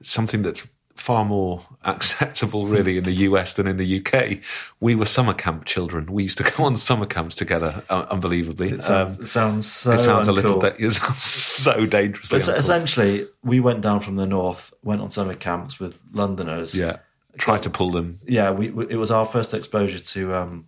something 0.02 0.42
that's 0.42 0.66
far 0.96 1.24
more 1.24 1.62
acceptable, 1.84 2.66
really, 2.66 2.98
in 2.98 3.04
the 3.04 3.12
US 3.28 3.54
than 3.54 3.66
in 3.66 3.76
the 3.76 4.00
UK. 4.04 4.38
We 4.80 4.94
were 4.94 5.06
summer 5.06 5.34
camp 5.34 5.64
children. 5.64 6.06
We 6.06 6.24
used 6.24 6.38
to 6.38 6.44
go 6.44 6.64
on 6.64 6.74
summer 6.76 7.06
camps 7.06 7.36
together, 7.36 7.82
uh, 7.88 8.06
unbelievably. 8.10 8.70
It 8.70 8.82
sounds, 8.82 9.18
Um, 9.18 9.24
it 9.24 9.28
sounds 9.28 9.66
so. 9.70 9.92
it 9.92 9.98
sounds 10.00 10.26
a 10.28 10.32
little 10.32 10.58
bit. 10.58 10.76
It 10.80 10.90
sounds 10.92 11.22
so 11.22 11.86
dangerous. 11.86 12.32
Essentially, 12.32 13.28
we 13.44 13.60
went 13.60 13.80
down 13.82 14.00
from 14.00 14.16
the 14.16 14.26
north, 14.26 14.72
went 14.82 15.00
on 15.00 15.10
summer 15.10 15.34
camps 15.34 15.78
with 15.78 15.98
Londoners. 16.12 16.74
yeah, 16.74 16.96
try 17.38 17.58
to 17.58 17.70
pull 17.70 17.90
them. 17.90 18.18
yeah. 18.26 18.50
We, 18.50 18.70
we 18.70 18.86
it 18.90 18.96
was 18.96 19.10
our 19.10 19.24
first 19.26 19.54
exposure 19.54 19.98
to 19.98 20.34
um, 20.34 20.66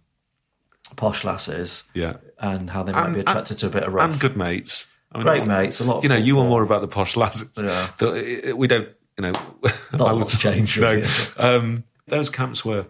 posh 0.97 1.25
lasses 1.25 1.85
Yeah, 1.95 2.17
and 2.39 2.71
how 2.71 2.83
they 2.83 2.93
might 2.93 3.07
And- 3.07 3.15
be 3.15 3.21
attracted 3.21 3.59
to 3.59 3.67
a 3.67 3.71
bit 3.71 3.83
of 3.85 3.93
rough. 3.93 4.11
and 4.11 4.21
good 4.21 4.37
mates. 4.37 4.87
I 5.13 5.19
mean, 5.19 5.27
Great 5.27 5.47
mates, 5.47 5.81
a 5.81 5.85
lot. 5.85 6.03
You 6.03 6.11
know, 6.11 6.17
you 6.17 6.37
were 6.37 6.45
more 6.45 6.63
about 6.63 6.83
the 6.83 6.89
posh 6.89 7.17
lasses. 7.17 7.51
Yeah. 7.57 7.89
The- 7.99 8.53
we 8.55 8.67
don't. 8.67 8.89
You 9.19 9.23
know, 9.23 9.33
Not 9.93 10.23
I 10.23 10.25
changed, 10.25 10.77
really, 10.79 11.03
No, 11.03 11.07
um, 11.39 11.85
those 12.07 12.31
camps 12.31 12.65
were 12.65 12.87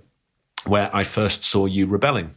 where 0.66 0.94
I 0.94 1.04
first 1.04 1.42
saw 1.42 1.66
you 1.66 1.86
rebelling. 1.86 2.34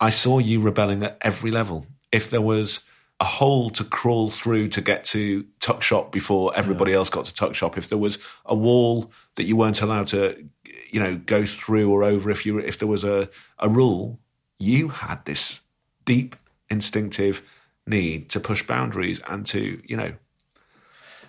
I 0.00 0.10
saw 0.10 0.38
you 0.38 0.60
rebelling 0.60 1.02
at 1.02 1.18
every 1.20 1.50
level. 1.50 1.86
If 2.10 2.30
there 2.30 2.40
was 2.40 2.80
a 3.20 3.24
hole 3.24 3.70
to 3.70 3.84
crawl 3.84 4.30
through 4.30 4.68
to 4.68 4.80
get 4.80 5.04
to 5.06 5.44
tuck 5.60 5.82
shop 5.82 6.12
before 6.12 6.54
everybody 6.54 6.92
else 6.92 7.10
got 7.10 7.24
to 7.26 7.34
tuck 7.34 7.54
shop, 7.54 7.78
if 7.78 7.88
there 7.88 7.98
was 7.98 8.18
a 8.44 8.54
wall 8.54 9.10
that 9.36 9.44
you 9.44 9.56
weren't 9.56 9.82
allowed 9.82 10.08
to, 10.08 10.48
you 10.90 11.00
know, 11.00 11.16
go 11.16 11.44
through 11.44 11.90
or 11.90 12.04
over, 12.04 12.30
if 12.30 12.46
you 12.46 12.58
if 12.58 12.78
there 12.78 12.88
was 12.88 13.04
a, 13.04 13.28
a 13.58 13.68
rule, 13.68 14.18
you 14.58 14.88
had 14.88 15.24
this 15.24 15.60
deep 16.04 16.36
instinctive 16.70 17.42
need 17.86 18.30
to 18.30 18.40
push 18.40 18.62
boundaries 18.62 19.20
and 19.28 19.46
to, 19.46 19.80
you 19.84 19.96
know, 19.96 20.12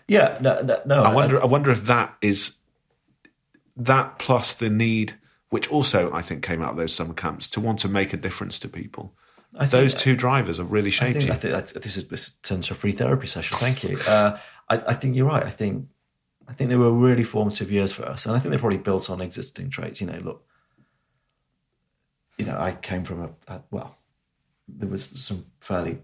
Yeah. 0.07 0.37
No. 0.41 0.61
No. 0.61 0.81
no 0.85 1.03
I 1.03 1.13
wonder. 1.13 1.41
I 1.41 1.45
wonder 1.45 1.71
if 1.71 1.85
that 1.85 2.15
is 2.21 2.53
that 3.77 4.19
plus 4.19 4.53
the 4.53 4.69
need, 4.69 5.15
which 5.49 5.69
also 5.69 6.11
I 6.13 6.21
think 6.21 6.43
came 6.43 6.61
out 6.61 6.71
of 6.71 6.77
those 6.77 6.93
summer 6.93 7.13
camps, 7.13 7.49
to 7.49 7.59
want 7.59 7.79
to 7.79 7.87
make 7.87 8.13
a 8.13 8.17
difference 8.17 8.59
to 8.59 8.69
people. 8.69 9.13
I 9.55 9.65
those 9.65 9.95
two 9.95 10.15
drivers 10.15 10.57
have 10.57 10.71
really 10.71 10.87
I 10.87 10.91
shaped 10.91 11.13
think, 11.13 11.27
you. 11.27 11.33
I 11.33 11.35
think 11.35 11.53
that 11.73 11.81
this 11.81 11.97
is 11.97 12.07
this 12.07 12.31
turns 12.43 12.67
to 12.67 12.73
a 12.73 12.75
free 12.75 12.91
therapy 12.91 13.27
session. 13.27 13.57
Thank 13.57 13.83
you. 13.83 13.97
Uh, 13.99 14.37
I, 14.69 14.77
I 14.77 14.93
think 14.93 15.15
you're 15.15 15.27
right. 15.27 15.43
I 15.43 15.49
think 15.49 15.87
I 16.47 16.53
think 16.53 16.69
they 16.69 16.75
were 16.75 16.91
really 16.91 17.23
formative 17.23 17.71
years 17.71 17.91
for 17.91 18.05
us, 18.05 18.25
and 18.25 18.35
I 18.35 18.39
think 18.39 18.51
they 18.51 18.59
probably 18.59 18.77
built 18.77 19.09
on 19.09 19.21
existing 19.21 19.69
traits. 19.69 19.99
You 20.01 20.07
know, 20.07 20.19
look, 20.19 20.45
you 22.37 22.45
know, 22.45 22.57
I 22.57 22.73
came 22.73 23.03
from 23.03 23.23
a, 23.23 23.53
a 23.53 23.61
well, 23.71 23.97
there 24.67 24.89
was 24.89 25.05
some 25.05 25.45
fairly 25.59 25.99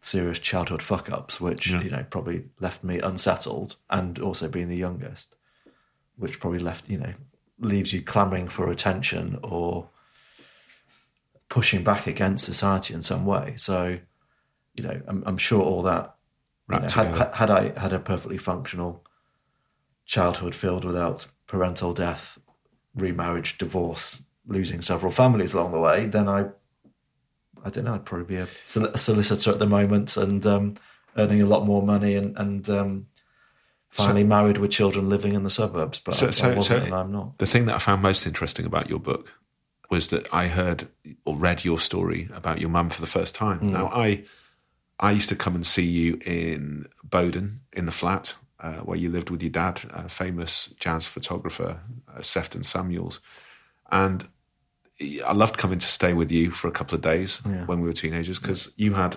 serious 0.00 0.38
childhood 0.38 0.82
fuck 0.82 1.10
ups, 1.10 1.40
which 1.40 1.70
Yeah. 1.70 1.82
you 1.82 1.90
know 1.90 2.04
probably 2.10 2.44
left 2.60 2.84
me 2.84 2.98
unsettled, 3.00 3.76
and 3.90 4.18
also 4.18 4.48
being 4.48 4.68
the 4.68 4.76
youngest, 4.76 5.34
which 6.16 6.40
probably 6.40 6.60
left 6.60 6.88
you 6.88 6.98
know 6.98 7.14
leaves 7.60 7.92
you 7.92 8.00
clamoring 8.02 8.48
for 8.48 8.70
attention 8.70 9.38
or 9.42 9.88
pushing 11.48 11.82
back 11.82 12.06
against 12.06 12.44
society 12.44 12.94
in 12.94 13.02
some 13.02 13.24
way. 13.24 13.54
So, 13.56 13.98
you 14.74 14.84
know, 14.84 15.00
I'm, 15.08 15.22
I'm 15.26 15.38
sure 15.38 15.62
all 15.62 15.82
that. 15.82 16.14
you 16.70 16.78
know, 16.78 16.88
had, 16.88 17.34
had 17.34 17.50
I 17.50 17.78
had 17.80 17.92
a 17.92 17.98
perfectly 17.98 18.38
functional 18.38 19.04
childhood 20.04 20.54
filled 20.54 20.84
without 20.84 21.26
parental 21.46 21.94
death, 21.94 22.38
remarriage, 22.94 23.58
divorce, 23.58 24.22
losing 24.46 24.82
several 24.82 25.10
families 25.10 25.54
along 25.54 25.72
the 25.72 25.78
way, 25.80 26.06
then 26.06 26.28
I, 26.28 26.46
I 27.64 27.70
don't 27.70 27.84
know, 27.84 27.94
I'd 27.94 28.04
probably 28.04 28.26
be 28.26 28.36
a, 28.36 28.48
sol- 28.64 28.86
a 28.86 28.98
solicitor 28.98 29.50
at 29.50 29.58
the 29.58 29.66
moment 29.66 30.16
and 30.16 30.44
um, 30.46 30.74
earning 31.16 31.42
a 31.42 31.46
lot 31.46 31.64
more 31.66 31.82
money 31.82 32.14
and, 32.16 32.36
and 32.36 32.68
um, 32.70 33.06
finally 33.90 34.24
married 34.24 34.58
with 34.58 34.70
children 34.70 35.08
living 35.08 35.34
in 35.34 35.42
the 35.44 35.50
suburbs. 35.50 35.98
But 35.98 36.14
So- 36.14 36.28
I, 36.28 36.30
so- 36.30 36.50
I 36.50 36.54
wasn't 36.54 36.80
so- 36.80 36.84
and 36.86 36.94
I'm 36.94 37.12
not. 37.12 37.38
the 37.38 37.46
thing 37.46 37.66
that 37.66 37.74
I 37.74 37.78
found 37.78 38.02
most 38.02 38.26
interesting 38.26 38.66
about 38.66 38.88
your 38.88 38.98
book 39.00 39.30
was 39.90 40.08
that 40.08 40.32
I 40.34 40.48
heard 40.48 40.86
or 41.24 41.34
read 41.36 41.64
your 41.64 41.78
story 41.78 42.28
about 42.34 42.60
your 42.60 42.68
mum 42.68 42.90
for 42.90 43.00
the 43.00 43.06
first 43.06 43.34
time. 43.34 43.60
Mm. 43.60 43.70
Now, 43.70 43.88
I 43.88 44.24
I 45.00 45.12
used 45.12 45.28
to 45.30 45.36
come 45.36 45.54
and 45.54 45.64
see 45.64 45.86
you 45.86 46.18
in 46.26 46.88
Bowdon 47.04 47.60
in 47.72 47.86
the 47.86 47.92
flat 47.92 48.34
uh, 48.60 48.72
where 48.80 48.98
you 48.98 49.08
lived 49.10 49.30
with 49.30 49.40
your 49.42 49.50
dad, 49.50 49.80
a 49.90 50.08
famous 50.08 50.66
jazz 50.80 51.06
photographer, 51.06 51.80
uh, 52.14 52.20
Sefton 52.20 52.64
Samuels, 52.64 53.20
and 53.90 54.26
I 55.00 55.32
loved 55.32 55.56
coming 55.58 55.78
to 55.78 55.86
stay 55.86 56.12
with 56.12 56.32
you 56.32 56.50
for 56.50 56.68
a 56.68 56.72
couple 56.72 56.94
of 56.96 57.02
days 57.02 57.40
Yeah. 57.46 57.64
when 57.66 57.80
we 57.80 57.86
were 57.86 57.92
teenagers 57.92 58.38
because 58.38 58.70
you 58.76 58.94
had 58.94 59.16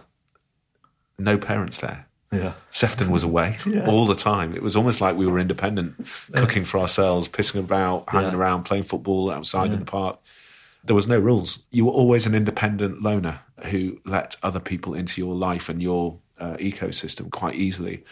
no 1.18 1.38
parents 1.38 1.80
there. 1.80 2.08
Yeah. 2.32 2.54
Sefton 2.70 3.12
was 3.12 3.24
away 3.24 3.58
Yeah. 3.66 3.88
all 3.88 4.06
the 4.06 4.16
time. 4.16 4.56
It 4.56 4.62
was 4.64 4.76
almost 4.78 5.02
like 5.02 5.16
we 5.18 5.28
were 5.28 5.40
independent, 5.40 5.96
cooking 6.34 6.64
for 6.66 6.80
ourselves, 6.80 7.28
pissing 7.28 7.60
about, 7.60 8.10
hanging 8.10 8.32
Yeah. 8.32 8.38
around, 8.38 8.64
playing 8.64 8.84
football 8.84 9.30
outside 9.32 9.72
in 9.74 9.80
the 9.80 9.86
park. 9.86 10.20
There 10.84 10.96
was 10.96 11.08
no 11.08 11.20
rules. 11.20 11.60
You 11.72 11.86
were 11.86 11.92
always 11.92 12.26
an 12.26 12.34
independent 12.36 13.02
loner 13.04 13.40
who 13.66 14.00
let 14.06 14.36
other 14.44 14.60
people 14.60 14.94
into 14.94 15.20
your 15.22 15.36
life 15.36 15.68
and 15.70 15.82
your 15.82 16.18
uh, 16.40 16.56
ecosystem 16.58 17.30
quite 17.32 17.56
easily. 17.56 18.04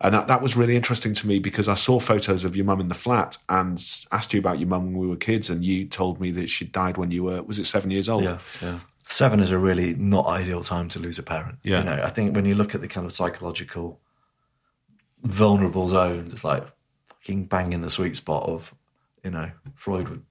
And 0.00 0.12
that, 0.14 0.26
that 0.26 0.42
was 0.42 0.56
really 0.56 0.76
interesting 0.76 1.14
to 1.14 1.26
me 1.26 1.38
because 1.38 1.68
I 1.68 1.74
saw 1.74 1.98
photos 1.98 2.44
of 2.44 2.56
your 2.56 2.64
mum 2.64 2.80
in 2.80 2.88
the 2.88 2.94
flat 2.94 3.38
and 3.48 3.78
asked 4.12 4.34
you 4.34 4.40
about 4.40 4.58
your 4.58 4.68
mum 4.68 4.86
when 4.86 4.98
we 4.98 5.06
were 5.06 5.16
kids, 5.16 5.48
and 5.48 5.64
you 5.64 5.86
told 5.86 6.20
me 6.20 6.30
that 6.32 6.48
she 6.48 6.64
died 6.64 6.96
when 6.96 7.10
you 7.10 7.24
were 7.24 7.42
was 7.42 7.58
it 7.58 7.64
seven 7.64 7.90
years 7.90 8.08
old? 8.08 8.24
Yeah, 8.24 8.38
yeah. 8.60 8.80
Seven 9.06 9.40
is 9.40 9.50
a 9.50 9.58
really 9.58 9.94
not 9.94 10.26
ideal 10.26 10.62
time 10.62 10.88
to 10.90 10.98
lose 10.98 11.18
a 11.18 11.22
parent. 11.22 11.58
Yeah. 11.62 11.78
You 11.78 11.84
know, 11.84 12.02
I 12.02 12.10
think 12.10 12.34
when 12.34 12.44
you 12.44 12.54
look 12.54 12.74
at 12.74 12.80
the 12.80 12.88
kind 12.88 13.06
of 13.06 13.12
psychological 13.12 14.00
vulnerable 15.22 15.88
zones, 15.88 16.32
it's 16.32 16.44
like 16.44 16.66
fucking 17.06 17.44
bang 17.46 17.72
in 17.72 17.82
the 17.82 17.90
sweet 17.90 18.16
spot 18.16 18.48
of, 18.48 18.74
you 19.22 19.30
know, 19.30 19.50
Freud 19.74 20.08
would 20.08 20.24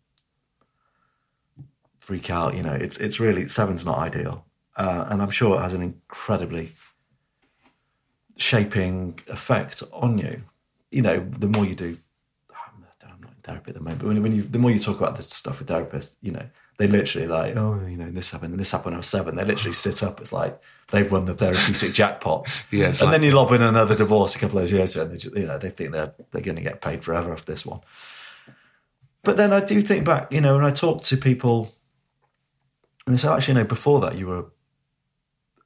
freak 2.00 2.30
out. 2.30 2.56
You 2.56 2.64
know, 2.64 2.74
it's 2.74 2.98
it's 2.98 3.20
really 3.20 3.48
seven's 3.48 3.86
not 3.86 3.98
ideal, 3.98 4.46
uh, 4.76 5.06
and 5.10 5.22
I'm 5.22 5.32
sure 5.32 5.58
it 5.58 5.62
has 5.62 5.74
an 5.74 5.82
incredibly 5.82 6.74
shaping 8.38 9.20
effect 9.28 9.84
on 9.92 10.18
you. 10.18 10.42
You 10.92 11.02
know, 11.02 11.26
the 11.40 11.48
more 11.48 11.66
you 11.66 11.76
do, 11.76 11.98
I'm 12.52 13.22
not 13.22 13.30
in 13.32 13.42
therapy 13.44 13.70
at 13.70 13.74
the 13.76 13.80
moment, 13.82 14.00
but 14.00 14.08
when, 14.08 14.22
when 14.22 14.36
you 14.36 14.44
the 14.44 14.60
more 14.60 14.72
you 14.72 14.80
talk 14.80 14.98
about 14.98 15.16
this 15.16 15.28
stuff 15.28 15.60
with 15.60 15.68
therapists, 15.70 16.16
you 16.22 16.32
know, 16.32 16.46
they 16.78 16.88
literally 16.88 17.28
like, 17.28 17.56
oh, 17.56 17.80
you 17.88 17.98
know, 17.98 18.10
this 18.12 18.32
happened, 18.32 18.52
and 18.54 18.60
this 18.60 18.72
happened 18.72 18.86
when 18.86 18.94
I 18.96 18.98
was 18.98 19.08
seven. 19.08 19.36
They 19.36 19.46
literally 19.46 19.74
sit 19.74 20.02
up. 20.04 20.20
It's 20.22 20.32
like 20.34 20.60
they've 20.92 21.12
won 21.12 21.26
the 21.26 21.34
therapeutic 21.36 21.94
jackpot. 22.02 22.50
Yeah, 22.72 22.88
and 22.88 23.02
like- 23.02 23.12
then 23.12 23.24
you 23.24 23.32
lob 23.32 23.52
in 23.52 23.62
another 23.62 23.96
divorce 23.96 24.36
a 24.36 24.40
couple 24.40 24.60
of 24.60 24.72
years 24.72 24.96
ago, 24.96 25.04
and 25.04 25.12
they, 25.14 25.18
ju- 25.18 25.34
you 25.36 25.46
know, 25.46 25.58
they 25.58 25.70
think 25.70 25.92
they're 25.92 26.14
they're 26.32 26.42
going 26.42 26.56
to 26.58 26.62
get 26.62 26.82
paid 26.82 27.04
forever 27.04 27.34
off 27.34 27.46
this 27.46 27.66
one. 27.66 27.82
But 29.24 29.38
then 29.38 29.54
I 29.54 29.62
do 29.62 29.82
think 29.82 30.04
back, 30.06 30.34
you 30.34 30.42
know, 30.42 30.56
when 30.58 30.66
I 30.66 30.72
talk 30.72 31.02
to 31.04 31.18
people, 31.18 31.72
and 33.06 33.14
they 33.16 33.18
say, 33.18 33.28
oh, 33.30 33.36
actually, 33.36 33.54
no, 33.56 33.64
before 33.64 34.02
that, 34.02 34.18
you 34.18 34.28
were 34.28 34.46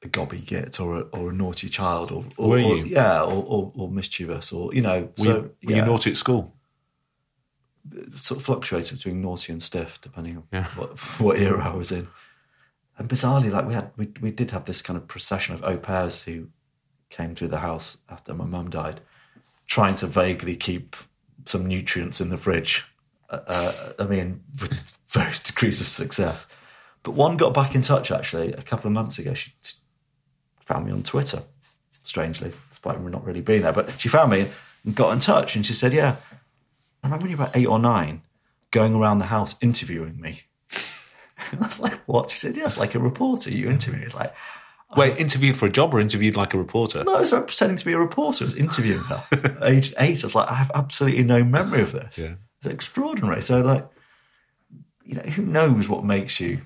a, 0.02 0.08
gobby 0.08 0.38
git 0.40 0.80
or 0.80 0.96
a, 0.98 1.00
or 1.00 1.30
a 1.30 1.32
naughty 1.32 1.68
child, 1.68 2.10
or, 2.12 2.24
or 2.36 2.48
Were 2.50 2.56
or- 2.60 2.76
you? 2.76 2.84
yeah, 2.86 3.22
or, 3.22 3.44
or, 3.46 3.72
or 3.76 3.88
mischievous, 3.90 4.52
or 4.52 4.74
you 4.74 4.80
know, 4.82 5.02
Were, 5.18 5.24
so 5.24 5.28
you, 5.28 5.36
were 5.40 5.52
yeah, 5.72 5.76
you 5.76 5.84
naughty 5.84 6.10
at 6.10 6.16
school? 6.16 6.54
sort 8.14 8.38
of 8.40 8.44
fluctuated 8.44 8.98
between 8.98 9.22
naughty 9.22 9.52
and 9.52 9.62
stiff, 9.62 9.98
depending 10.00 10.36
on 10.36 10.42
Yeah. 10.52 10.66
what, 10.76 10.98
what 11.20 11.38
era 11.38 11.72
I 11.72 11.74
was 11.76 11.90
in. 11.92 12.06
And 12.98 13.08
bizarrely, 13.08 13.50
like 13.50 13.66
we 13.66 13.74
had, 13.74 13.90
we 13.96 14.08
we 14.20 14.30
did 14.30 14.50
have 14.50 14.64
this 14.64 14.82
kind 14.82 14.96
of 14.96 15.06
procession 15.06 15.54
of 15.54 15.64
au 15.64 15.78
pairs 15.78 16.20
who 16.22 16.48
came 17.10 17.34
through 17.34 17.48
the 17.48 17.58
house 17.60 17.96
after 18.10 18.34
my 18.34 18.44
mum 18.44 18.68
died, 18.70 19.00
trying 19.66 19.94
to 19.96 20.06
vaguely 20.06 20.56
keep 20.56 20.96
some 21.46 21.64
nutrients 21.66 22.20
in 22.20 22.28
the 22.28 22.36
fridge. 22.36 22.84
Uh, 23.30 23.38
uh, 23.46 23.72
I 24.00 24.04
mean, 24.06 24.42
with 24.60 24.98
various 25.08 25.38
degrees 25.40 25.80
of 25.80 25.88
success. 25.88 26.46
But 27.04 27.12
one 27.12 27.36
got 27.36 27.54
back 27.54 27.74
in 27.74 27.82
touch 27.82 28.10
actually 28.10 28.52
a 28.52 28.62
couple 28.62 28.88
of 28.88 28.92
months 28.92 29.18
ago. 29.18 29.32
She 29.32 29.52
found 30.68 30.86
me 30.86 30.92
on 30.92 31.02
Twitter, 31.02 31.42
strangely, 32.02 32.52
despite 32.70 33.00
not 33.02 33.24
really 33.24 33.40
being 33.40 33.62
there. 33.62 33.72
But 33.72 33.98
she 34.00 34.08
found 34.08 34.30
me 34.30 34.46
and 34.84 34.94
got 34.94 35.12
in 35.12 35.18
touch, 35.18 35.56
and 35.56 35.64
she 35.66 35.72
said, 35.74 35.92
"Yeah, 35.92 36.16
I 37.02 37.06
remember 37.06 37.24
when 37.24 37.30
you 37.30 37.36
were 37.36 37.44
about 37.44 37.56
eight 37.56 37.66
or 37.66 37.78
nine, 37.78 38.22
going 38.70 38.94
around 38.94 39.18
the 39.18 39.26
house 39.26 39.56
interviewing 39.60 40.20
me." 40.20 40.42
I 41.52 41.56
was 41.66 41.80
like, 41.80 41.94
"What?" 42.06 42.30
She 42.30 42.38
said, 42.38 42.56
"Yes, 42.56 42.76
like 42.76 42.94
a 42.94 42.98
reporter. 43.00 43.50
You 43.50 43.70
interview." 43.70 44.02
It's 44.04 44.14
like, 44.14 44.34
Wait, 44.96 45.18
interviewed 45.18 45.54
for 45.54 45.66
a 45.66 45.70
job 45.70 45.92
or 45.92 46.00
interviewed 46.00 46.34
like 46.34 46.54
a 46.54 46.58
reporter? 46.58 47.04
no, 47.04 47.14
I 47.16 47.20
was 47.20 47.30
pretending 47.30 47.76
to 47.76 47.84
be 47.84 47.92
a 47.92 47.98
reporter. 47.98 48.44
I 48.44 48.46
was 48.46 48.54
interviewing 48.54 49.02
her. 49.02 49.22
Age 49.62 49.92
eight, 49.98 50.24
I 50.24 50.26
was 50.26 50.34
like, 50.34 50.50
I 50.50 50.54
have 50.54 50.70
absolutely 50.74 51.24
no 51.24 51.44
memory 51.44 51.82
of 51.82 51.92
this. 51.92 52.16
Yeah. 52.16 52.34
It's 52.62 52.72
extraordinary. 52.72 53.42
So, 53.42 53.60
like, 53.60 53.86
you 55.04 55.14
know, 55.16 55.22
who 55.22 55.42
knows 55.42 55.90
what 55.90 56.04
makes 56.06 56.40
you, 56.40 56.62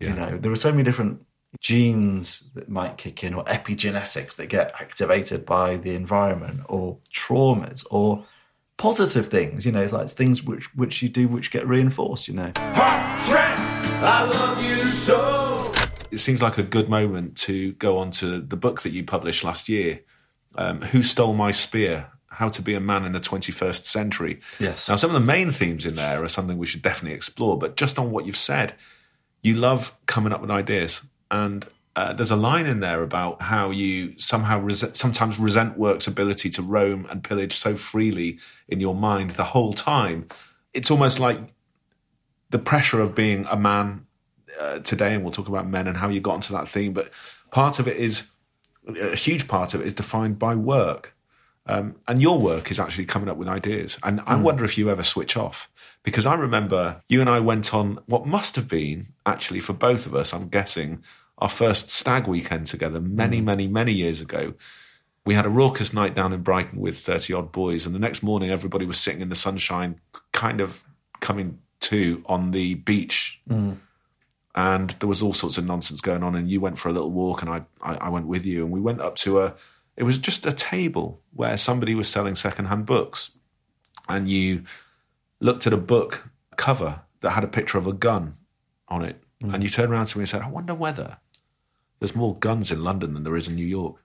Yeah. 0.00 0.08
you 0.10 0.14
know, 0.14 0.36
there 0.36 0.52
are 0.52 0.56
so 0.56 0.70
many 0.70 0.82
different 0.82 1.24
genes 1.60 2.44
that 2.54 2.68
might 2.68 2.96
kick 2.96 3.24
in 3.24 3.34
or 3.34 3.44
epigenetics 3.44 4.36
that 4.36 4.46
get 4.46 4.72
activated 4.80 5.44
by 5.44 5.76
the 5.76 5.94
environment 5.94 6.60
or 6.68 6.98
traumas 7.12 7.86
or 7.90 8.24
positive 8.76 9.28
things, 9.28 9.66
you 9.66 9.72
know, 9.72 9.82
it's 9.82 9.92
like 9.92 10.04
it's 10.04 10.14
things 10.14 10.42
which, 10.42 10.74
which 10.74 11.02
you 11.02 11.08
do 11.08 11.28
which 11.28 11.50
get 11.50 11.66
reinforced, 11.66 12.28
you 12.28 12.34
know. 12.34 12.52
Hot 12.56 13.02
I 14.04 14.24
love 14.24 14.62
you 14.64 14.86
so. 14.86 15.70
it 16.10 16.18
seems 16.18 16.42
like 16.42 16.58
a 16.58 16.62
good 16.62 16.88
moment 16.88 17.36
to 17.38 17.72
go 17.74 17.98
on 17.98 18.10
to 18.12 18.40
the 18.40 18.56
book 18.56 18.82
that 18.82 18.90
you 18.90 19.04
published 19.04 19.44
last 19.44 19.68
year. 19.68 20.00
Um, 20.56 20.82
Who 20.82 21.02
Stole 21.02 21.34
My 21.34 21.50
Spear? 21.50 22.08
how 22.32 22.48
to 22.48 22.62
be 22.62 22.74
a 22.74 22.80
man 22.80 23.04
in 23.04 23.12
the 23.12 23.20
21st 23.20 23.84
century. 23.84 24.40
Yes. 24.58 24.88
Now, 24.88 24.96
some 24.96 25.10
of 25.10 25.14
the 25.14 25.20
main 25.20 25.52
themes 25.52 25.84
in 25.84 25.96
there 25.96 26.24
are 26.24 26.28
something 26.28 26.56
we 26.56 26.66
should 26.66 26.82
definitely 26.82 27.14
explore, 27.14 27.58
but 27.58 27.76
just 27.76 27.98
on 27.98 28.10
what 28.10 28.24
you've 28.24 28.36
said, 28.36 28.74
you 29.42 29.54
love 29.54 29.94
coming 30.06 30.32
up 30.32 30.40
with 30.40 30.50
ideas. 30.50 31.02
And 31.32 31.66
uh, 31.96 32.12
there's 32.12 32.30
a 32.30 32.36
line 32.36 32.66
in 32.66 32.80
there 32.80 33.02
about 33.02 33.42
how 33.42 33.70
you 33.70 34.18
somehow 34.18 34.68
sometimes 34.68 35.38
resent 35.38 35.76
work's 35.76 36.06
ability 36.06 36.50
to 36.50 36.62
roam 36.62 37.06
and 37.10 37.24
pillage 37.24 37.56
so 37.56 37.74
freely 37.74 38.38
in 38.68 38.80
your 38.80 38.94
mind 38.94 39.30
the 39.30 39.44
whole 39.44 39.72
time. 39.72 40.28
It's 40.72 40.90
almost 40.90 41.18
like 41.18 41.40
the 42.50 42.58
pressure 42.58 43.00
of 43.00 43.14
being 43.14 43.46
a 43.50 43.56
man 43.56 44.06
uh, 44.60 44.78
today, 44.80 45.14
and 45.14 45.24
we'll 45.24 45.32
talk 45.32 45.48
about 45.48 45.68
men 45.68 45.88
and 45.88 45.96
how 45.96 46.08
you 46.08 46.20
got 46.20 46.36
into 46.36 46.52
that 46.52 46.68
theme. 46.68 46.92
But 46.92 47.10
part 47.50 47.78
of 47.78 47.88
it 47.88 47.96
is 47.96 48.30
a 48.86 49.16
huge 49.16 49.48
part 49.48 49.74
of 49.74 49.80
it 49.80 49.86
is 49.86 49.94
defined 49.94 50.38
by 50.38 50.54
work. 50.54 51.14
Um, 51.66 51.94
and 52.08 52.20
your 52.20 52.38
work 52.38 52.70
is 52.72 52.80
actually 52.80 53.04
coming 53.04 53.28
up 53.28 53.36
with 53.36 53.48
ideas. 53.48 53.96
And 54.02 54.20
I 54.26 54.34
wonder 54.34 54.64
if 54.64 54.76
you 54.76 54.90
ever 54.90 55.04
switch 55.04 55.36
off. 55.36 55.70
Because 56.02 56.26
I 56.26 56.34
remember 56.34 57.00
you 57.08 57.20
and 57.20 57.30
I 57.30 57.38
went 57.38 57.72
on 57.72 58.00
what 58.06 58.26
must 58.26 58.56
have 58.56 58.66
been, 58.66 59.06
actually, 59.26 59.60
for 59.60 59.72
both 59.72 60.06
of 60.06 60.14
us, 60.16 60.34
I'm 60.34 60.48
guessing, 60.48 61.04
our 61.42 61.48
first 61.48 61.90
stag 61.90 62.28
weekend 62.28 62.68
together 62.68 63.00
many, 63.00 63.40
mm. 63.40 63.44
many, 63.44 63.66
many 63.66 63.92
years 63.92 64.20
ago. 64.20 64.54
We 65.26 65.34
had 65.34 65.44
a 65.44 65.48
raucous 65.50 65.92
night 65.92 66.14
down 66.14 66.32
in 66.32 66.42
Brighton 66.42 66.78
with 66.78 66.98
30 66.98 67.32
odd 67.34 67.50
boys. 67.50 67.84
And 67.84 67.92
the 67.92 67.98
next 67.98 68.22
morning, 68.22 68.50
everybody 68.50 68.86
was 68.86 68.96
sitting 68.96 69.20
in 69.20 69.28
the 69.28 69.34
sunshine, 69.34 70.00
kind 70.30 70.60
of 70.60 70.84
coming 71.18 71.58
to 71.80 72.22
on 72.26 72.52
the 72.52 72.74
beach. 72.74 73.40
Mm. 73.50 73.78
And 74.54 74.90
there 74.90 75.08
was 75.08 75.20
all 75.20 75.32
sorts 75.32 75.58
of 75.58 75.66
nonsense 75.66 76.00
going 76.00 76.22
on 76.22 76.36
and 76.36 76.48
you 76.48 76.60
went 76.60 76.78
for 76.78 76.90
a 76.90 76.92
little 76.92 77.10
walk 77.10 77.42
and 77.42 77.50
I, 77.50 77.62
I, 77.80 77.94
I 77.96 78.08
went 78.10 78.28
with 78.28 78.46
you. 78.46 78.62
And 78.62 78.70
we 78.70 78.80
went 78.80 79.00
up 79.00 79.16
to 79.16 79.40
a 79.40 79.54
it 79.96 80.04
was 80.04 80.20
just 80.20 80.46
a 80.46 80.52
table 80.52 81.20
where 81.34 81.56
somebody 81.56 81.96
was 81.96 82.08
selling 82.08 82.36
secondhand 82.36 82.86
books. 82.86 83.32
And 84.08 84.30
you 84.30 84.62
looked 85.40 85.66
at 85.66 85.72
a 85.72 85.76
book 85.76 86.28
cover 86.56 87.02
that 87.20 87.30
had 87.30 87.42
a 87.42 87.48
picture 87.48 87.78
of 87.78 87.88
a 87.88 87.92
gun 87.92 88.34
on 88.86 89.04
it. 89.04 89.20
Mm. 89.42 89.54
And 89.54 89.62
you 89.64 89.68
turned 89.68 89.90
around 89.90 90.06
to 90.06 90.18
me 90.18 90.22
and 90.22 90.28
said 90.28 90.42
i 90.42 90.48
wonder 90.48 90.74
whether 90.74 91.18
there's 92.02 92.16
more 92.16 92.36
guns 92.36 92.70
in 92.72 92.82
london 92.84 93.14
than 93.14 93.22
there 93.24 93.36
is 93.36 93.48
in 93.48 93.54
new 93.54 93.64
york 93.66 93.96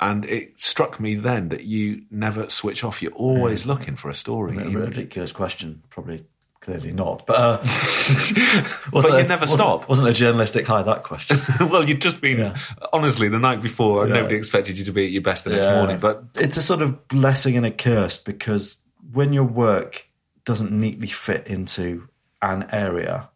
and 0.00 0.24
it 0.26 0.60
struck 0.60 1.00
me 1.00 1.14
then 1.14 1.48
that 1.48 1.64
you 1.64 2.02
never 2.10 2.48
switch 2.48 2.84
off 2.84 3.02
you're 3.02 3.12
always 3.12 3.64
looking 3.66 3.96
for 3.96 4.08
a 4.10 4.14
story 4.14 4.56
A 4.58 4.68
ridiculous 4.68 5.32
question, 5.32 5.82
probably 5.90 6.24
clearly 6.60 6.92
not. 6.92 7.24
But 7.26 7.34
uh, 7.36 7.56
But 8.92 9.04
you 9.04 9.12
never 9.28 9.40
wasn't- 9.42 9.50
stop. 9.58 9.88
Wasn't 9.88 10.06
a 10.06 10.12
journalistic 10.12 10.66
high 10.66 10.82
that 10.82 11.02
question? 11.04 11.38
well, 11.68 11.88
you'd 11.88 12.00
just 12.00 12.20
been 12.20 12.38
Yeah. 12.38 12.56
honestly 12.92 13.28
the 13.28 13.38
night 13.38 13.60
before. 13.60 14.06
Yeah. 14.06 14.14
Nobody 14.14 14.36
expected 14.36 14.78
you 14.78 14.84
to 14.84 14.92
be 14.92 15.04
at 15.06 15.10
your 15.10 15.22
best 15.22 15.44
the 15.44 15.50
next 15.50 15.66
morning, 15.66 15.98
but 15.98 16.22
it's 16.36 16.56
a 16.56 16.62
sort 16.62 16.82
of 16.82 17.08
blessing 17.08 17.56
and 17.56 17.64
a 17.66 17.70
curse 17.70 18.18
because 18.18 18.80
when 19.12 19.32
your 19.32 19.44
work 19.44 20.06
doesn't 20.44 20.70
neatly 20.72 21.08
fit 21.08 21.46
into 21.46 22.08
an 22.42 22.68
area, 22.70 23.28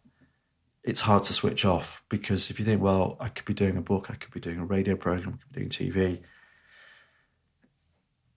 it's 0.83 1.01
hard 1.01 1.23
to 1.23 1.33
switch 1.33 1.65
off 1.65 2.03
because 2.09 2.49
if 2.49 2.59
you 2.59 2.65
think, 2.65 2.81
well, 2.81 3.17
I 3.19 3.29
could 3.29 3.45
be 3.45 3.53
doing 3.53 3.77
a 3.77 3.81
book, 3.81 4.07
I 4.09 4.15
could 4.15 4.33
be 4.33 4.39
doing 4.39 4.59
a 4.59 4.65
radio 4.65 4.95
program, 4.95 5.29
I 5.29 5.31
could 5.31 5.53
be 5.53 5.59
doing 5.59 5.93
TV, 5.93 6.19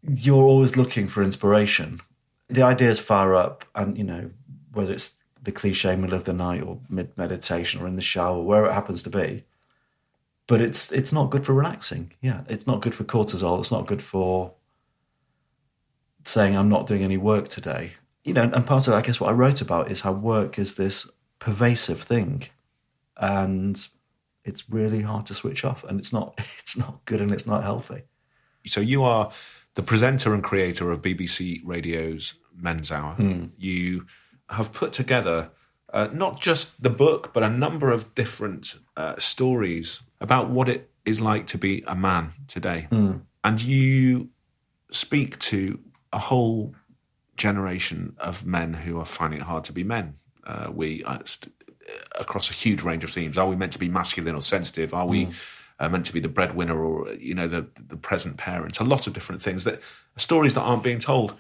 you're 0.03 0.45
always 0.45 0.77
looking 0.77 1.09
for 1.09 1.23
inspiration. 1.23 2.01
The 2.49 2.63
ideas 2.63 3.01
fire 3.01 3.35
up, 3.35 3.65
and 3.75 3.99
you 3.99 4.05
know, 4.05 4.31
whether 4.73 4.93
it's 4.93 5.17
the 5.43 5.53
cliche 5.53 5.97
middle 5.97 6.17
of 6.17 6.25
the 6.25 6.33
night 6.33 6.63
or 6.63 6.79
mid 6.89 7.17
meditation 7.17 7.81
or 7.81 7.89
in 7.89 7.97
the 7.97 8.03
shower, 8.03 8.41
wherever 8.41 8.69
it 8.69 8.75
happens 8.75 9.03
to 9.05 9.11
be. 9.11 9.43
But 10.47 10.61
it's 10.61 10.93
it's 10.93 11.13
not 11.13 11.31
good 11.31 11.45
for 11.45 11.55
relaxing. 11.55 12.13
Yeah, 12.21 12.43
it's 12.49 12.69
not 12.69 12.83
good 12.83 12.95
for 12.95 13.03
cortisol. 13.03 13.59
It's 13.59 13.73
not 13.73 13.89
good 13.89 14.03
for 14.03 14.53
saying 16.25 16.57
I'm 16.57 16.69
not 16.69 16.87
doing 16.87 17.03
any 17.03 17.17
work 17.17 17.49
today. 17.49 17.93
You 18.23 18.35
know, 18.35 18.43
and 18.43 18.67
part 18.67 18.87
of 18.87 18.95
I 18.95 19.03
guess 19.03 19.21
what 19.21 19.31
I 19.31 19.33
wrote 19.33 19.61
about 19.61 19.91
is 19.91 20.01
how 20.01 20.13
work 20.13 20.59
is 20.59 20.77
this 20.77 21.09
pervasive 21.39 22.01
thing, 22.01 22.45
and 23.17 23.87
it's 24.45 24.69
really 24.71 25.03
hard 25.03 25.27
to 25.27 25.35
switch 25.35 25.65
off, 25.65 25.85
and 25.85 25.99
it's 25.99 26.13
not 26.13 26.35
it's 26.59 26.77
not 26.77 27.05
good 27.05 27.21
and 27.21 27.33
it's 27.33 27.47
not 27.47 27.63
healthy. 27.63 28.03
so 28.67 28.81
you 28.81 29.05
are 29.05 29.31
the 29.75 29.83
presenter 29.83 30.33
and 30.35 30.43
creator 30.43 30.91
of 30.91 31.03
BBC 31.03 31.61
Radio's 31.65 32.35
Men's 32.57 32.91
Hour. 32.91 33.15
You 33.59 34.07
have 34.49 34.73
put 34.73 34.93
together 34.95 35.51
uh, 35.93 36.09
not 36.13 36.41
just 36.41 36.83
the 36.83 36.91
book, 36.91 37.33
but 37.35 37.43
a 37.43 37.51
number 37.51 37.91
of 37.93 38.15
different 38.15 38.75
uh, 38.97 39.15
stories 39.19 40.01
about 40.21 40.51
what 40.51 40.69
it 40.69 40.91
is 41.05 41.21
like 41.21 41.47
to 41.49 41.59
be 41.59 41.85
a 41.87 41.95
man 41.95 42.31
today. 42.49 42.89
And 43.45 43.63
you 43.63 44.31
speak 44.91 45.39
to 45.41 45.79
a 46.13 46.19
whole 46.19 46.75
generation 47.37 48.17
of 48.19 48.47
men 48.47 48.73
who 48.73 48.99
are 48.99 49.05
finding 49.05 49.41
it 49.41 49.45
hard 49.45 49.65
to 49.65 49.73
be 49.73 49.85
men. 49.85 50.15
Uh, 50.47 50.71
we 50.73 51.05
uh, 51.05 51.19
st- 51.25 51.53
across 52.19 52.51
a 52.51 52.53
huge 52.53 52.83
range 52.83 53.05
of 53.05 53.11
themes. 53.11 53.37
Are 53.39 53.49
we 53.49 53.57
meant 53.57 53.73
to 53.73 53.79
be 53.79 53.89
masculine 53.89 54.35
or 54.35 54.43
sensitive? 54.43 54.95
Are 54.95 55.07
we 55.07 55.31
uh, 55.79 55.89
meant 55.89 56.07
to 56.07 56.13
be 56.13 56.21
the 56.21 56.29
breadwinner 56.29 56.83
or 56.83 57.13
you 57.15 57.35
know 57.35 57.49
the 57.49 57.67
the 57.89 57.97
present 57.97 58.37
parent? 58.37 58.81
A 58.81 58.85
lot 58.85 59.07
of 59.07 59.13
different 59.13 59.43
things 59.43 59.65
that 59.65 59.81
stories 60.17 60.55
that 60.55 60.63
aren't 60.63 60.83
being 60.83 60.99
told. 60.99 61.35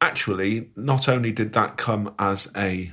Actually, 0.00 0.70
not 0.76 1.08
only 1.08 1.30
did 1.30 1.52
that 1.52 1.76
come 1.76 2.14
as 2.18 2.50
a 2.56 2.90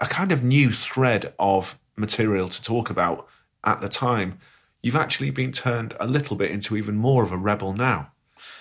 a 0.00 0.06
kind 0.06 0.32
of 0.32 0.42
new 0.42 0.72
thread 0.72 1.32
of 1.38 1.78
material 1.96 2.48
to 2.48 2.62
talk 2.62 2.90
about 2.90 3.28
at 3.64 3.80
the 3.80 3.88
time, 3.88 4.38
you've 4.82 4.96
actually 4.96 5.30
been 5.30 5.52
turned 5.52 5.94
a 6.00 6.06
little 6.06 6.36
bit 6.36 6.50
into 6.50 6.76
even 6.76 6.96
more 6.96 7.22
of 7.22 7.32
a 7.32 7.36
rebel 7.36 7.72
now. 7.72 8.12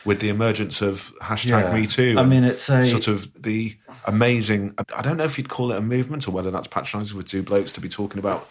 With 0.05 0.19
the 0.21 0.29
emergence 0.29 0.81
of 0.81 1.13
hashtag 1.21 1.63
Yeah. 1.63 1.73
Me 1.73 1.85
Too, 1.87 2.15
I 2.17 2.25
mean, 2.25 2.43
it's 2.43 2.69
a- 2.69 2.85
sort 2.85 3.07
of 3.07 3.29
the 3.41 3.75
amazing. 4.05 4.73
I 4.95 5.01
don't 5.01 5.17
know 5.17 5.25
if 5.25 5.37
you'd 5.37 5.49
call 5.49 5.71
it 5.71 5.77
a 5.77 5.81
movement 5.81 6.27
or 6.27 6.31
whether 6.31 6.51
that's 6.51 6.67
patronising 6.67 7.17
for 7.17 7.23
two 7.25 7.43
blokes 7.43 7.73
to 7.73 7.81
be 7.81 7.89
talking 7.89 8.19
about 8.19 8.49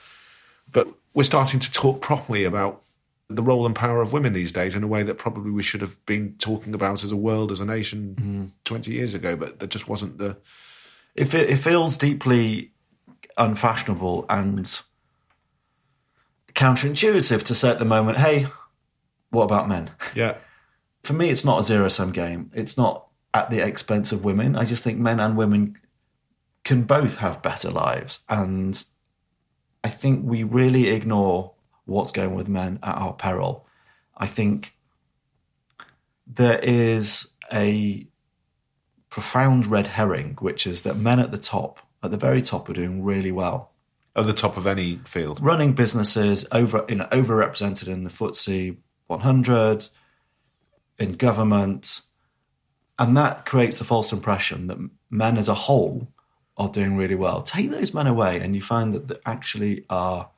but 0.70 0.86
we're 1.14 1.22
starting 1.22 1.58
to 1.60 1.72
talk 1.72 2.02
properly 2.02 2.44
about 2.44 2.82
the 3.30 3.42
role 3.42 3.64
and 3.64 3.74
power 3.74 4.02
of 4.02 4.12
women 4.12 4.34
these 4.34 4.52
days 4.52 4.74
in 4.74 4.82
a 4.82 4.86
way 4.86 5.02
that 5.02 5.16
probably 5.16 5.50
we 5.50 5.62
should 5.62 5.80
have 5.80 5.96
been 6.04 6.34
talking 6.38 6.74
about 6.74 7.02
as 7.02 7.10
a 7.10 7.16
world, 7.16 7.50
as 7.50 7.60
a 7.62 7.64
nation, 7.64 8.14
Mm-hmm. 8.18 8.44
20 8.66 8.92
years 8.92 9.14
ago. 9.14 9.34
But 9.34 9.58
there 9.60 9.68
just 9.68 9.88
wasn't 9.88 10.18
the. 10.18 10.36
It, 11.14 11.32
it 11.32 11.56
feels 11.56 11.96
deeply 11.96 12.72
unfashionable 13.38 14.26
and 14.28 14.66
counterintuitive 16.54 17.42
to 17.44 17.54
say 17.54 17.70
at 17.70 17.78
the 17.78 17.84
moment, 17.84 18.18
hey, 18.18 18.46
what 19.30 19.44
about 19.44 19.68
men? 19.68 19.90
Yeah. 20.14 20.36
For 21.08 21.14
me, 21.14 21.30
it's 21.30 21.42
not 21.42 21.60
a 21.60 21.62
zero 21.62 21.88
sum 21.88 22.12
game. 22.12 22.50
It's 22.54 22.76
not 22.76 23.06
at 23.32 23.48
the 23.48 23.66
expense 23.66 24.12
of 24.12 24.26
women. 24.26 24.54
I 24.54 24.66
just 24.66 24.84
think 24.84 24.98
men 24.98 25.20
and 25.20 25.38
women 25.38 25.78
can 26.64 26.82
both 26.82 27.14
have 27.14 27.40
better 27.40 27.70
lives. 27.70 28.20
And 28.28 28.84
I 29.82 29.88
think 29.88 30.20
we 30.22 30.42
really 30.42 30.88
ignore 30.88 31.54
what's 31.86 32.12
going 32.12 32.32
on 32.32 32.34
with 32.34 32.46
men 32.46 32.78
at 32.82 32.94
our 32.94 33.14
peril. 33.14 33.66
I 34.18 34.26
think 34.26 34.74
there 36.26 36.58
is 36.58 37.30
a 37.50 38.06
profound 39.08 39.66
red 39.66 39.86
herring, 39.86 40.36
which 40.40 40.66
is 40.66 40.82
that 40.82 40.98
men 40.98 41.20
at 41.20 41.30
the 41.30 41.38
top, 41.38 41.78
at 42.02 42.10
the 42.10 42.18
very 42.18 42.42
top, 42.42 42.68
are 42.68 42.74
doing 42.74 43.02
really 43.02 43.32
well. 43.32 43.72
At 44.14 44.26
the 44.26 44.34
top 44.34 44.58
of 44.58 44.66
any 44.66 45.00
field. 45.06 45.40
Running 45.40 45.72
businesses 45.72 46.46
over, 46.52 46.84
you 46.86 46.96
know, 46.96 47.08
overrepresented 47.12 47.88
in 47.88 48.04
the 48.04 48.10
FTSE 48.10 48.76
100, 49.06 49.88
in 50.98 51.12
government, 51.12 52.00
and 52.98 53.16
that 53.16 53.46
creates 53.46 53.80
a 53.80 53.84
false 53.84 54.12
impression 54.12 54.66
that 54.66 54.78
men 55.10 55.38
as 55.38 55.48
a 55.48 55.54
whole 55.54 56.08
are 56.56 56.68
doing 56.68 56.96
really 56.96 57.14
well. 57.14 57.42
Take 57.42 57.70
those 57.70 57.94
men 57.94 58.06
away, 58.06 58.40
and 58.40 58.54
you 58.54 58.62
find 58.62 58.92
that 58.94 59.08
there 59.08 59.20
actually 59.24 59.84
are 59.88 60.30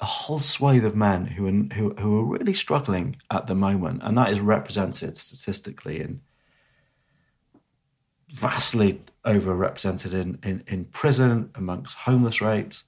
a 0.00 0.04
whole 0.04 0.38
swathe 0.38 0.84
of 0.84 0.96
men 0.96 1.26
who 1.26 1.46
are, 1.46 1.74
who, 1.74 1.94
who 1.94 2.18
are 2.20 2.38
really 2.38 2.54
struggling 2.54 3.16
at 3.30 3.46
the 3.46 3.54
moment, 3.54 4.02
and 4.04 4.16
that 4.16 4.30
is 4.30 4.40
represented 4.40 5.16
statistically 5.16 6.00
in 6.00 6.20
vastly 8.32 9.02
overrepresented 9.26 10.12
in, 10.12 10.38
in, 10.42 10.62
in 10.66 10.84
prison 10.84 11.50
amongst 11.54 11.96
homeless 11.96 12.40
rates, 12.40 12.84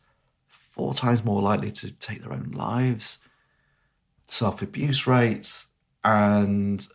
four 0.49 0.95
times 0.95 1.25
more 1.25 1.43
likely 1.43 1.71
to 1.71 1.91
take 1.91 2.23
their 2.23 2.33
own 2.33 2.53
lives, 2.53 3.19
self 4.27 4.63
abuse 4.63 5.07
rates, 5.07 5.67
and 6.05 6.87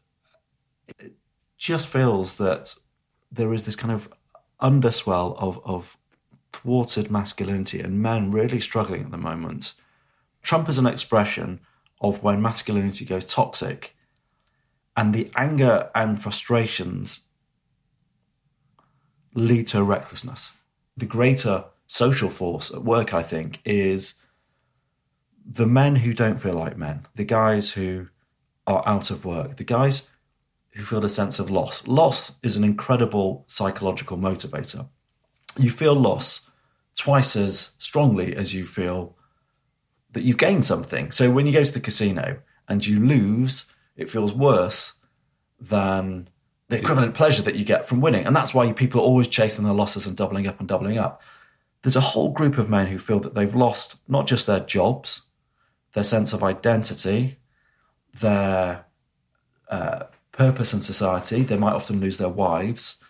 it 0.99 1.13
just 1.57 1.87
feels 1.87 2.35
that 2.35 2.75
there 3.31 3.53
is 3.53 3.65
this 3.65 3.75
kind 3.75 3.93
of 3.93 4.09
underswell 4.59 5.35
of, 5.37 5.59
of 5.65 5.97
thwarted 6.51 7.11
masculinity 7.11 7.79
and 7.79 8.01
men 8.01 8.31
really 8.31 8.59
struggling 8.59 9.03
at 9.03 9.11
the 9.11 9.17
moment. 9.17 9.73
Trump 10.41 10.69
is 10.69 10.77
an 10.77 10.87
expression 10.87 11.59
of 12.01 12.23
when 12.23 12.41
masculinity 12.41 13.05
goes 13.05 13.25
toxic 13.25 13.95
and 14.95 15.13
the 15.13 15.29
anger 15.35 15.89
and 15.93 16.21
frustrations 16.21 17.21
lead 19.33 19.67
to 19.67 19.83
recklessness. 19.83 20.53
The 20.95 21.05
greater 21.05 21.65
social 21.85 22.29
force 22.29 22.71
at 22.71 22.83
work, 22.83 23.13
I 23.13 23.21
think, 23.21 23.59
is 23.63 24.15
the 25.45 25.67
men 25.67 25.97
who 25.97 26.13
don't 26.13 26.41
feel 26.41 26.55
like 26.55 26.77
men, 26.77 27.05
the 27.15 27.23
guys 27.23 27.71
who 27.71 28.07
are 28.67 28.83
out 28.87 29.09
of 29.09 29.25
work, 29.25 29.55
the 29.55 29.63
guys 29.63 30.07
who 30.71 30.83
feel 30.83 31.03
a 31.03 31.09
sense 31.09 31.39
of 31.39 31.49
loss. 31.49 31.87
Loss 31.87 32.37
is 32.43 32.55
an 32.55 32.63
incredible 32.63 33.45
psychological 33.47 34.17
motivator. 34.17 34.87
You 35.57 35.71
feel 35.71 35.95
loss 35.95 36.49
twice 36.95 37.35
as 37.35 37.71
strongly 37.79 38.35
as 38.35 38.53
you 38.53 38.65
feel 38.65 39.15
that 40.11 40.23
you've 40.23 40.37
gained 40.37 40.65
something. 40.65 41.11
So 41.11 41.31
when 41.31 41.47
you 41.47 41.53
go 41.53 41.63
to 41.63 41.73
the 41.73 41.79
casino 41.79 42.39
and 42.67 42.85
you 42.85 42.99
lose, 42.99 43.65
it 43.95 44.09
feels 44.09 44.33
worse 44.33 44.93
than 45.59 46.29
the 46.69 46.77
equivalent 46.77 47.13
pleasure 47.13 47.43
that 47.43 47.55
you 47.55 47.65
get 47.65 47.87
from 47.87 48.01
winning. 48.01 48.25
And 48.25 48.35
that's 48.35 48.53
why 48.53 48.71
people 48.73 49.01
are 49.01 49.05
always 49.05 49.27
chasing 49.27 49.63
their 49.63 49.73
losses 49.73 50.05
and 50.05 50.15
doubling 50.17 50.47
up 50.47 50.59
and 50.59 50.67
doubling 50.67 50.97
up. 50.97 51.21
There's 51.81 51.95
a 51.95 52.01
whole 52.01 52.31
group 52.31 52.57
of 52.57 52.69
men 52.69 52.87
who 52.87 52.97
feel 52.97 53.19
that 53.21 53.33
they've 53.33 53.55
lost 53.55 53.95
not 54.07 54.27
just 54.27 54.45
their 54.45 54.59
jobs, 54.59 55.21
their 55.93 56.03
sense 56.03 56.33
of 56.33 56.43
identity, 56.43 57.37
their 58.13 58.85
uh, 59.69 60.03
purpose 60.31 60.73
in 60.73 60.81
society. 60.81 61.43
They 61.43 61.57
might 61.57 61.73
often 61.73 61.99
lose 61.99 62.17
their 62.17 62.29
wives. 62.29 63.03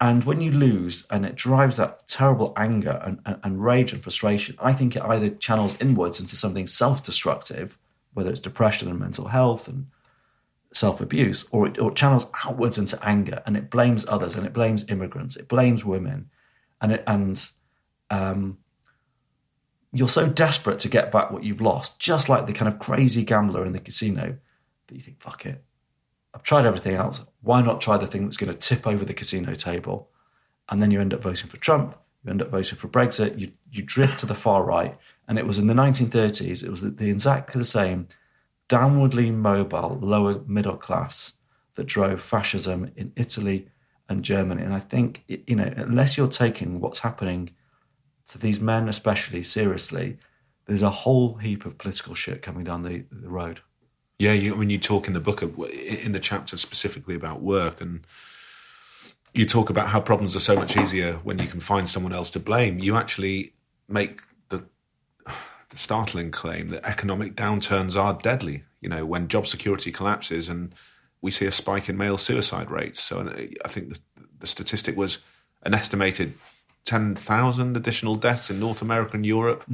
And 0.00 0.24
when 0.24 0.42
you 0.42 0.50
lose, 0.50 1.06
and 1.10 1.24
it 1.24 1.36
drives 1.36 1.78
that 1.78 2.06
terrible 2.06 2.52
anger 2.56 3.00
and, 3.04 3.18
and, 3.24 3.38
and 3.42 3.64
rage 3.64 3.92
and 3.92 4.02
frustration, 4.02 4.56
I 4.58 4.74
think 4.74 4.94
it 4.94 5.02
either 5.02 5.30
channels 5.30 5.80
inwards 5.80 6.20
into 6.20 6.36
something 6.36 6.66
self 6.66 7.02
destructive, 7.02 7.78
whether 8.12 8.30
it's 8.30 8.40
depression 8.40 8.90
and 8.90 9.00
mental 9.00 9.28
health 9.28 9.68
and 9.68 9.86
self 10.72 11.00
abuse, 11.00 11.46
or 11.50 11.68
it, 11.68 11.78
or 11.78 11.90
channels 11.92 12.26
outwards 12.44 12.76
into 12.76 12.98
anger 13.02 13.42
and 13.46 13.56
it 13.56 13.70
blames 13.70 14.04
others 14.06 14.34
and 14.34 14.46
it 14.46 14.52
blames 14.52 14.84
immigrants, 14.88 15.36
it 15.36 15.48
blames 15.48 15.84
women. 15.84 16.30
And, 16.82 16.92
it, 16.92 17.04
and 17.06 17.48
um, 18.10 18.58
you're 19.98 20.08
so 20.08 20.28
desperate 20.28 20.78
to 20.80 20.88
get 20.88 21.10
back 21.10 21.30
what 21.30 21.44
you've 21.44 21.60
lost, 21.60 21.98
just 21.98 22.28
like 22.28 22.46
the 22.46 22.52
kind 22.52 22.68
of 22.68 22.78
crazy 22.78 23.24
gambler 23.24 23.64
in 23.64 23.72
the 23.72 23.80
casino, 23.80 24.36
that 24.86 24.94
you 24.94 25.00
think, 25.00 25.20
fuck 25.20 25.46
it. 25.46 25.62
I've 26.34 26.42
tried 26.42 26.66
everything 26.66 26.94
else. 26.94 27.22
Why 27.40 27.62
not 27.62 27.80
try 27.80 27.96
the 27.96 28.06
thing 28.06 28.24
that's 28.24 28.36
going 28.36 28.52
to 28.52 28.58
tip 28.58 28.86
over 28.86 29.04
the 29.04 29.14
casino 29.14 29.54
table? 29.54 30.10
And 30.68 30.82
then 30.82 30.90
you 30.90 31.00
end 31.00 31.14
up 31.14 31.22
voting 31.22 31.48
for 31.48 31.56
Trump, 31.56 31.96
you 32.24 32.30
end 32.30 32.42
up 32.42 32.50
voting 32.50 32.76
for 32.76 32.88
Brexit, 32.88 33.38
you, 33.38 33.52
you 33.70 33.82
drift 33.82 34.20
to 34.20 34.26
the 34.26 34.34
far 34.34 34.64
right. 34.64 34.96
And 35.28 35.38
it 35.38 35.46
was 35.46 35.58
in 35.58 35.66
the 35.66 35.74
1930s, 35.74 36.62
it 36.62 36.70
was 36.70 36.82
the, 36.82 36.90
the 36.90 37.10
exactly 37.10 37.58
the 37.58 37.64
same 37.64 38.08
downwardly 38.68 39.32
mobile 39.32 39.98
lower 40.02 40.40
middle 40.46 40.76
class 40.76 41.34
that 41.74 41.84
drove 41.84 42.20
fascism 42.20 42.90
in 42.96 43.12
Italy 43.16 43.68
and 44.08 44.24
Germany. 44.24 44.62
And 44.62 44.74
I 44.74 44.80
think, 44.80 45.24
you 45.28 45.56
know, 45.56 45.72
unless 45.76 46.16
you're 46.16 46.28
taking 46.28 46.80
what's 46.80 46.98
happening 46.98 47.50
to 48.28 48.38
these 48.38 48.60
men, 48.60 48.88
especially 48.88 49.42
seriously, 49.42 50.18
there's 50.66 50.82
a 50.82 50.90
whole 50.90 51.36
heap 51.36 51.64
of 51.64 51.78
political 51.78 52.14
shit 52.14 52.42
coming 52.42 52.64
down 52.64 52.82
the, 52.82 53.04
the 53.10 53.28
road. 53.28 53.60
Yeah, 54.18 54.32
you, 54.32 54.54
when 54.56 54.70
you 54.70 54.78
talk 54.78 55.06
in 55.06 55.12
the 55.12 55.20
book, 55.20 55.42
of, 55.42 55.58
in 55.60 56.12
the 56.12 56.20
chapter 56.20 56.56
specifically 56.56 57.14
about 57.14 57.42
work, 57.42 57.80
and 57.80 58.06
you 59.34 59.44
talk 59.46 59.70
about 59.70 59.88
how 59.88 60.00
problems 60.00 60.34
are 60.34 60.40
so 60.40 60.56
much 60.56 60.76
easier 60.76 61.14
when 61.22 61.38
you 61.38 61.46
can 61.46 61.60
find 61.60 61.88
someone 61.88 62.12
else 62.12 62.30
to 62.32 62.40
blame. 62.40 62.78
You 62.78 62.96
actually 62.96 63.52
make 63.88 64.22
the, 64.48 64.64
the 65.68 65.76
startling 65.76 66.30
claim 66.30 66.70
that 66.70 66.84
economic 66.84 67.36
downturns 67.36 68.00
are 68.00 68.14
deadly. 68.14 68.64
You 68.80 68.88
know, 68.88 69.04
when 69.04 69.28
job 69.28 69.46
security 69.46 69.92
collapses 69.92 70.48
and 70.48 70.74
we 71.20 71.30
see 71.30 71.46
a 71.46 71.52
spike 71.52 71.88
in 71.88 71.96
male 71.96 72.18
suicide 72.18 72.70
rates. 72.70 73.02
So 73.02 73.32
I 73.64 73.68
think 73.68 73.90
the, 73.90 74.00
the 74.38 74.46
statistic 74.46 74.96
was 74.96 75.18
an 75.62 75.74
estimated 75.74 76.34
10,000 76.86 77.76
additional 77.76 78.14
deaths 78.16 78.48
in 78.48 78.58
North 78.58 78.80
America 78.80 79.12
and 79.16 79.26
Europe 79.26 79.64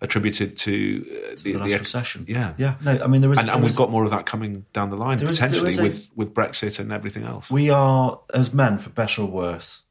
attributed 0.00 0.56
to, 0.56 1.04
uh, 1.32 1.36
The, 1.42 1.54
last 1.54 1.78
recession. 1.78 2.24
Yeah. 2.26 2.54
Yeah. 2.58 2.74
No, 2.82 2.98
I 3.04 3.06
mean, 3.06 3.20
there 3.20 3.30
is. 3.32 3.38
And, 3.38 3.48
there 3.48 3.54
and 3.54 3.62
we've 3.62 3.70
is- 3.72 3.76
got 3.76 3.90
more 3.90 4.04
of 4.04 4.10
that 4.10 4.26
coming 4.26 4.64
down 4.72 4.90
the 4.90 4.96
line 4.96 5.18
is- 5.22 5.28
potentially 5.28 5.70
is 5.70 5.78
a- 5.78 5.82
with, 5.82 6.08
with 6.16 6.34
Brexit 6.34 6.80
and 6.80 6.90
everything 6.90 7.24
else. 7.24 7.50
We 7.50 7.70
are, 7.70 8.18
as 8.34 8.52
men, 8.52 8.78
for 8.78 8.90
better 8.90 9.22
or 9.22 9.28
worse, 9.28 9.82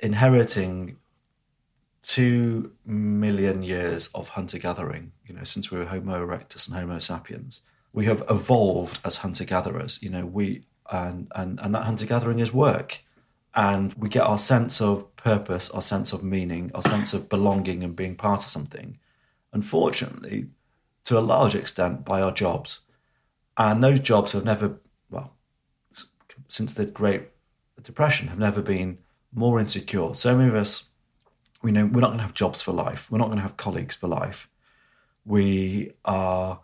inheriting 0.00 0.96
two 2.02 2.72
million 2.86 3.62
years 3.62 4.08
of 4.14 4.30
hunter 4.30 4.58
gathering. 4.58 5.12
You 5.26 5.34
know, 5.34 5.44
since 5.44 5.70
we 5.70 5.78
were 5.78 5.84
Homo 5.86 6.24
erectus 6.26 6.66
and 6.66 6.76
Homo 6.76 6.98
sapiens, 6.98 7.60
we 7.92 8.06
have 8.06 8.22
evolved 8.30 9.00
as 9.04 9.16
hunter 9.16 9.44
gatherers. 9.44 10.02
You 10.02 10.10
know, 10.10 10.24
we 10.24 10.64
and 10.90 11.28
and 11.34 11.60
and 11.60 11.74
that 11.74 11.82
hunter 11.84 12.06
gathering 12.06 12.38
is 12.38 12.52
work, 12.52 13.00
and 13.54 13.92
we 13.94 14.08
get 14.08 14.22
our 14.22 14.38
sense 14.38 14.80
of 14.80 15.14
purpose, 15.16 15.70
our 15.70 15.82
sense 15.82 16.12
of 16.12 16.22
meaning, 16.22 16.70
our 16.74 16.82
sense 16.82 17.14
of 17.14 17.28
belonging 17.28 17.82
and 17.82 17.96
being 17.96 18.14
part 18.14 18.42
of 18.44 18.48
something. 18.48 18.98
Unfortunately, 19.52 20.46
to 21.04 21.18
a 21.18 21.20
large 21.20 21.54
extent, 21.54 22.04
by 22.04 22.20
our 22.20 22.32
jobs, 22.32 22.80
and 23.56 23.82
those 23.82 24.00
jobs 24.00 24.32
have 24.32 24.44
never 24.44 24.78
well 25.10 25.34
since 26.48 26.74
the 26.74 26.86
Great 26.86 27.28
Depression 27.82 28.28
have 28.28 28.38
never 28.38 28.60
been 28.60 28.98
more 29.32 29.60
insecure. 29.60 30.14
So 30.14 30.36
many 30.36 30.48
of 30.48 30.54
us, 30.54 30.84
we 31.62 31.72
know 31.72 31.86
we're 31.86 32.00
not 32.00 32.08
going 32.08 32.18
to 32.18 32.24
have 32.24 32.34
jobs 32.34 32.60
for 32.60 32.72
life. 32.72 33.10
We're 33.10 33.18
not 33.18 33.26
going 33.26 33.38
to 33.38 33.42
have 33.42 33.56
colleagues 33.56 33.96
for 33.96 34.08
life. 34.08 34.48
We 35.24 35.92
are 36.04 36.60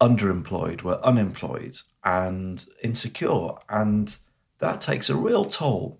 underemployed. 0.00 0.82
We're 0.82 1.00
unemployed 1.00 1.78
and 2.04 2.64
insecure, 2.82 3.52
and 3.68 4.16
that 4.58 4.80
takes 4.80 5.08
a 5.10 5.16
real 5.16 5.44
toll 5.44 5.98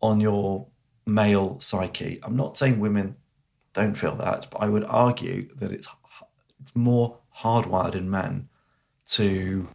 on 0.00 0.20
your 0.20 0.66
male 1.06 1.58
psyche. 1.60 2.20
I'm 2.22 2.36
not 2.36 2.58
saying 2.58 2.80
women 2.80 3.16
don't 3.72 3.94
feel 3.94 4.16
that, 4.16 4.48
but 4.50 4.58
I 4.58 4.68
would 4.68 4.84
argue 4.84 5.48
that 5.56 5.72
it's 5.72 5.88
it's 6.60 6.74
more 6.74 7.16
hardwired 7.36 7.94
in 7.94 8.10
men 8.10 8.48
to 9.08 9.68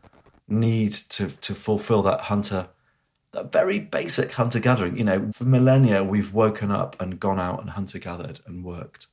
need 0.47 0.91
to 0.91 1.27
to 1.27 1.55
fulfill 1.55 2.03
that 2.03 2.21
hunter 2.21 2.67
that 3.31 3.51
very 3.51 3.79
basic 3.79 4.31
hunter 4.31 4.59
gathering 4.59 4.95
you 4.95 5.03
know 5.03 5.31
for 5.33 5.45
millennia 5.45 6.03
we've 6.03 6.31
woken 6.31 6.69
up 6.69 6.95
and 7.01 7.19
gone 7.19 7.39
out 7.39 7.59
and 7.59 7.71
hunter 7.71 7.97
gathered 7.97 8.39
and 8.45 8.63
worked 8.63 9.07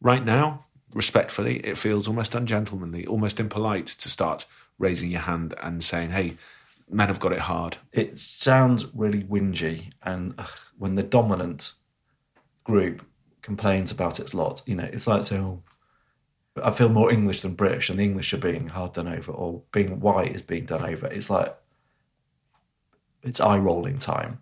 right 0.00 0.24
now, 0.24 0.64
respectfully, 0.94 1.58
it 1.58 1.76
feels 1.76 2.08
almost 2.08 2.34
ungentlemanly, 2.34 3.06
almost 3.06 3.40
impolite 3.40 3.86
to 3.86 4.08
start 4.08 4.46
raising 4.78 5.10
your 5.10 5.20
hand 5.20 5.54
and 5.62 5.82
saying, 5.82 6.10
hey, 6.10 6.36
men 6.90 7.08
have 7.08 7.20
got 7.20 7.32
it 7.32 7.40
hard. 7.40 7.76
it 7.92 8.18
sounds 8.18 8.86
really 8.94 9.22
whingy 9.24 9.92
and 10.02 10.34
ugh, 10.38 10.50
when 10.78 10.94
the 10.94 11.02
dominant 11.02 11.72
group 12.64 13.04
complains 13.42 13.90
about 13.90 14.20
its 14.20 14.34
lot 14.34 14.62
you 14.66 14.74
know 14.74 14.88
it's 14.92 15.06
like 15.06 15.24
so 15.24 15.62
I 16.62 16.70
feel 16.70 16.88
more 16.88 17.12
English 17.12 17.42
than 17.42 17.54
British, 17.54 17.90
and 17.90 17.98
the 17.98 18.04
English 18.04 18.32
are 18.34 18.38
being 18.38 18.68
hard 18.68 18.94
done 18.94 19.08
over, 19.08 19.32
or 19.32 19.62
being 19.72 20.00
white 20.00 20.34
is 20.34 20.42
being 20.42 20.66
done 20.66 20.84
over. 20.84 21.06
It's 21.06 21.30
like 21.30 21.56
it's 23.22 23.40
eye 23.40 23.58
rolling 23.58 23.98
time. 23.98 24.40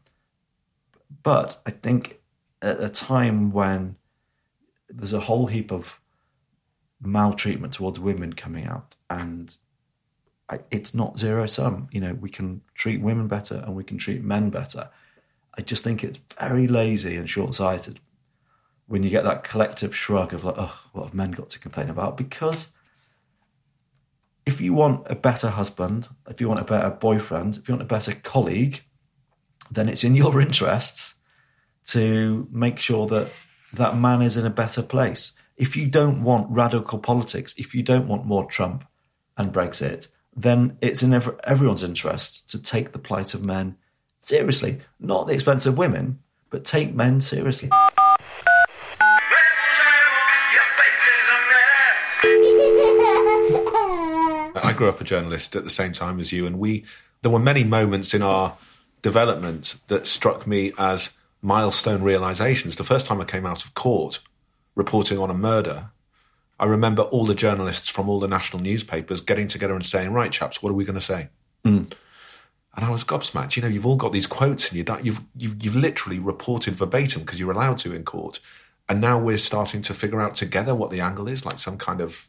But 1.23 1.61
I 1.67 1.71
think 1.71 2.21
at 2.63 2.83
a 2.83 2.89
time 2.89 3.51
when 3.51 3.97
there's 4.89 5.13
a 5.13 5.21
whole 5.21 5.47
heap 5.47 5.73
of 5.73 6.01
maltreatment 7.01 7.75
towards 7.75 8.01
women 8.01 8.33
coming 8.33 8.67
out, 8.67 8.97
and 9.11 9.57
I, 10.49 10.61
it's 10.71 10.95
not 10.95 11.19
zero 11.19 11.47
sum. 11.47 11.89
You 11.91 12.01
know, 12.01 12.15
we 12.15 12.31
can 12.31 12.63
treat 12.75 13.01
women 13.01 13.29
better 13.29 13.57
and 13.57 13.75
we 13.75 13.85
can 13.85 13.99
treat 13.99 14.23
men 14.23 14.51
better. 14.51 14.89
I 15.59 15.63
just 15.63 15.83
think 15.83 16.05
it's 16.05 16.21
very 16.39 16.69
lazy 16.69 17.17
and 17.17 17.29
short 17.29 17.55
sighted 17.55 18.01
when 18.87 19.03
you 19.03 19.11
get 19.11 19.25
that 19.25 19.45
collective 19.45 19.95
shrug 19.95 20.33
of 20.33 20.45
like, 20.45 20.55
oh, 20.59 20.79
what 20.93 21.05
have 21.05 21.15
men 21.15 21.33
got 21.33 21.51
to 21.51 21.59
complain 21.59 21.91
about? 21.91 22.17
Because 22.17 22.73
if 24.45 24.61
you 24.61 24.73
want 24.73 25.07
a 25.11 25.17
better 25.17 25.51
husband, 25.51 26.09
if 26.29 26.41
you 26.41 26.49
want 26.49 26.61
a 26.61 26.65
better 26.65 26.91
boyfriend, 26.91 27.57
if 27.57 27.69
you 27.69 27.75
want 27.75 27.83
a 27.83 27.87
better 27.87 28.13
colleague, 28.15 28.85
then 29.71 29.89
it's 29.89 30.05
in 30.05 30.15
your 30.15 30.41
interests 30.47 31.15
to 31.87 32.47
make 32.51 32.79
sure 32.79 33.07
that 33.09 33.31
that 33.75 33.97
man 33.97 34.23
is 34.23 34.37
in 34.37 34.47
a 34.47 34.51
better 34.51 34.83
place. 34.83 35.33
If 35.57 35.77
you 35.77 35.87
don't 35.87 36.23
want 36.23 36.51
radical 36.51 36.99
politics, 36.99 37.55
if 37.59 37.75
you 37.75 37.83
don't 37.83 38.07
want 38.07 38.25
more 38.25 38.45
Trump 38.45 38.85
and 39.37 39.53
Brexit, 39.53 40.09
then 40.37 40.77
it's 40.83 41.03
in 41.03 41.15
ev- 41.15 41.41
everyone's 41.45 41.83
interest 41.83 42.49
to 42.51 42.63
take 42.63 42.93
the 42.93 42.99
plight 42.99 43.33
of 43.35 43.43
men 43.43 43.77
seriously, 44.19 44.81
not 45.01 45.23
at 45.23 45.27
the 45.29 45.35
expense 45.35 45.65
of 45.67 45.79
women, 45.79 46.19
but 46.51 46.65
take 46.65 46.95
men 46.95 47.21
seriously. 47.21 47.71
I 54.63 54.75
grew 54.77 54.89
up 54.89 55.01
a 55.01 55.05
journalist 55.05 55.57
at 55.57 55.65
the 55.65 55.71
same 55.71 55.93
time 55.93 56.21
as 56.21 56.33
you, 56.33 56.47
and 56.47 56.59
we 56.59 56.85
there 57.23 57.31
were 57.31 57.39
many 57.39 57.65
moments 57.65 58.13
in 58.15 58.23
our 58.23 58.57
development 59.03 59.77
that 59.89 60.07
struck 60.07 60.47
me 60.47 60.73
as 60.79 61.17
milestone 61.41 62.03
realizations. 62.03 62.77
The 62.77 62.85
first 62.85 63.07
time 63.07 63.21
I 63.21 63.25
came 63.25 63.47
out 63.47 63.65
of 63.65 63.75
court 63.75 64.21
reporting 64.75 65.19
on 65.19 65.31
a 65.31 65.35
murder, 65.35 65.91
I 66.59 66.67
remember 66.67 67.03
all 67.03 67.27
the 67.27 67.35
journalists 67.35 67.91
from 67.91 68.09
all 68.09 68.19
the 68.19 68.29
national 68.29 68.63
newspapers 68.63 69.21
getting 69.21 69.49
together 69.49 69.75
and 69.75 69.85
saying, 69.85 70.13
"Right, 70.13 70.33
chaps, 70.33 70.63
what 70.63 70.71
are 70.71 70.75
we 70.75 70.85
going 70.85 70.95
to 70.95 71.01
say?" 71.01 71.29
And 72.77 72.85
I 72.85 72.91
was 72.91 73.05
gobsmacked. 73.05 73.57
You 73.57 73.63
know, 73.63 73.69
you've 73.69 73.87
all 73.87 73.97
got 73.97 74.13
these 74.13 74.27
quotes, 74.27 74.71
and 74.71 74.77
you've 74.77 75.21
you've 75.35 75.57
you've 75.63 75.77
literally 75.77 76.19
reported 76.19 76.75
verbatim 76.75 77.23
because 77.23 77.39
you're 77.41 77.53
allowed 77.53 77.79
to 77.79 77.95
in 77.95 78.05
court. 78.05 78.41
And 78.89 79.01
now 79.01 79.19
we're 79.19 79.39
starting 79.39 79.83
to 79.83 79.95
figure 79.95 80.21
out 80.21 80.37
together 80.37 80.75
what 80.75 80.91
the 80.91 81.01
angle 81.01 81.29
is, 81.29 81.45
like 81.45 81.59
some 81.59 81.77
kind 81.77 82.01
of, 82.01 82.27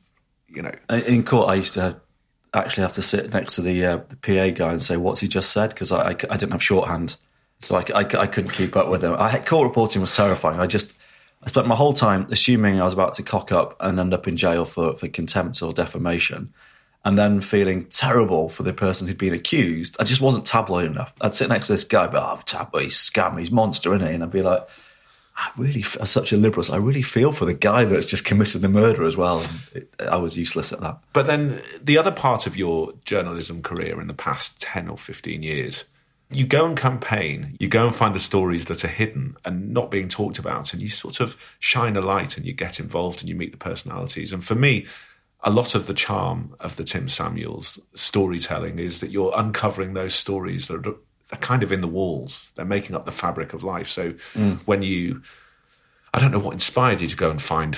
you 0.47 0.63
know, 0.63 0.71
In 0.89 1.23
court, 1.23 1.49
I 1.49 1.55
used 1.55 1.75
to 1.75 2.01
actually 2.53 2.81
have 2.81 2.93
to 2.93 3.03
sit 3.03 3.31
next 3.31 3.55
to 3.55 3.61
the, 3.61 3.85
uh, 3.85 3.97
the 4.09 4.15
PA 4.15 4.49
guy 4.49 4.71
and 4.71 4.81
say, 4.81 4.97
"What's 4.97 5.19
he 5.19 5.27
just 5.27 5.51
said?" 5.51 5.69
Because 5.69 5.91
I 5.91 6.13
didn't 6.13 6.51
have 6.51 6.63
shorthand, 6.63 7.15
so 7.59 7.75
I 7.75 8.27
couldn't 8.27 8.51
keep 8.51 8.75
up 8.75 8.89
with 8.89 9.03
him. 9.03 9.15
I, 9.17 9.39
court 9.39 9.67
reporting 9.67 10.01
was 10.01 10.15
terrifying. 10.15 10.59
I 10.59 10.65
just 10.65 10.93
I 11.47 11.49
spent 11.49 11.65
my 11.65 11.75
whole 11.75 11.93
time 11.93 12.27
assuming 12.29 12.81
I 12.81 12.83
was 12.83 12.91
about 12.91 13.13
to 13.13 13.23
cock 13.23 13.53
up 13.53 13.77
and 13.79 13.97
end 13.97 14.13
up 14.13 14.27
in 14.27 14.35
jail 14.35 14.65
for, 14.65 14.97
for 14.97 15.07
contempt 15.07 15.61
or 15.61 15.71
defamation, 15.71 16.53
and 17.05 17.17
then 17.17 17.39
feeling 17.39 17.85
terrible 17.85 18.49
for 18.49 18.63
the 18.63 18.73
person 18.73 19.07
who'd 19.07 19.17
been 19.17 19.33
accused. 19.33 19.95
I 19.97 20.03
just 20.03 20.19
wasn't 20.19 20.45
tabloid 20.45 20.87
enough. 20.87 21.13
I'd 21.21 21.33
sit 21.33 21.47
next 21.47 21.67
to 21.67 21.73
this 21.73 21.85
guy, 21.85 22.07
but 22.07 22.21
oh, 22.21 22.41
tabloid, 22.43 22.83
he's 22.83 22.95
scam, 22.95 23.39
he's 23.39 23.49
monster, 23.49 23.95
isn't 23.95 24.05
he? 24.05 24.13
And 24.13 24.23
I'd 24.23 24.31
be 24.31 24.41
like. 24.41 24.67
I 25.39 25.51
really, 25.55 25.85
as 26.01 26.09
such 26.09 26.33
a 26.33 26.35
liberal, 26.35 26.65
I 26.73 26.77
really 26.77 27.03
feel 27.03 27.31
for 27.31 27.45
the 27.45 27.53
guy 27.53 27.85
that's 27.85 28.07
just 28.07 28.25
committed 28.25 28.63
the 28.63 28.69
murder 28.69 29.05
as 29.05 29.15
well. 29.15 29.41
And 29.41 29.49
it, 29.71 29.93
I 29.99 30.15
was 30.17 30.35
useless 30.35 30.73
at 30.73 30.81
that. 30.81 30.97
But 31.13 31.27
then 31.27 31.61
the 31.79 31.99
other 31.99 32.09
part 32.09 32.47
of 32.47 32.57
your 32.57 32.91
journalism 33.05 33.61
career 33.61 34.01
in 34.01 34.07
the 34.07 34.15
past 34.15 34.59
10 34.61 34.89
or 34.89 34.97
15 34.97 35.43
years, 35.43 35.85
you 36.29 36.45
go 36.45 36.65
and 36.65 36.77
campaign, 36.77 37.55
you 37.59 37.67
go 37.67 37.85
and 37.85 37.95
find 37.95 38.13
the 38.13 38.19
stories 38.19 38.65
that 38.65 38.83
are 38.83 38.89
hidden 38.89 39.37
and 39.45 39.73
not 39.73 39.91
being 39.91 40.09
talked 40.09 40.39
about, 40.39 40.73
and 40.73 40.81
you 40.81 40.89
sort 40.89 41.19
of 41.19 41.37
shine 41.59 41.95
a 41.95 42.01
light 42.01 42.37
and 42.37 42.45
you 42.45 42.53
get 42.53 42.79
involved 42.79 43.21
and 43.21 43.29
you 43.29 43.35
meet 43.35 43.51
the 43.51 43.57
personalities. 43.57 44.33
And 44.33 44.43
for 44.43 44.55
me, 44.55 44.87
a 45.41 45.51
lot 45.51 45.75
of 45.75 45.87
the 45.87 45.93
charm 45.93 46.55
of 46.59 46.75
the 46.75 46.83
Tim 46.83 47.07
Samuels 47.07 47.79
storytelling 47.93 48.79
is 48.79 48.99
that 48.99 49.11
you're 49.11 49.33
uncovering 49.35 49.93
those 49.93 50.13
stories 50.13 50.67
that 50.67 50.85
are 50.85 50.95
they're 51.29 51.39
kind 51.39 51.63
of 51.63 51.71
in 51.71 51.81
the 51.81 51.87
walls. 51.87 52.51
They're 52.55 52.65
making 52.65 52.95
up 52.95 53.05
the 53.05 53.11
fabric 53.11 53.53
of 53.53 53.63
life. 53.63 53.89
So 53.89 54.13
mm. 54.33 54.59
when 54.65 54.81
you, 54.81 55.21
I 56.13 56.19
don't 56.19 56.31
know 56.31 56.39
what 56.39 56.53
inspired 56.53 57.01
you 57.01 57.07
to 57.07 57.15
go 57.15 57.29
and 57.29 57.41
find 57.41 57.77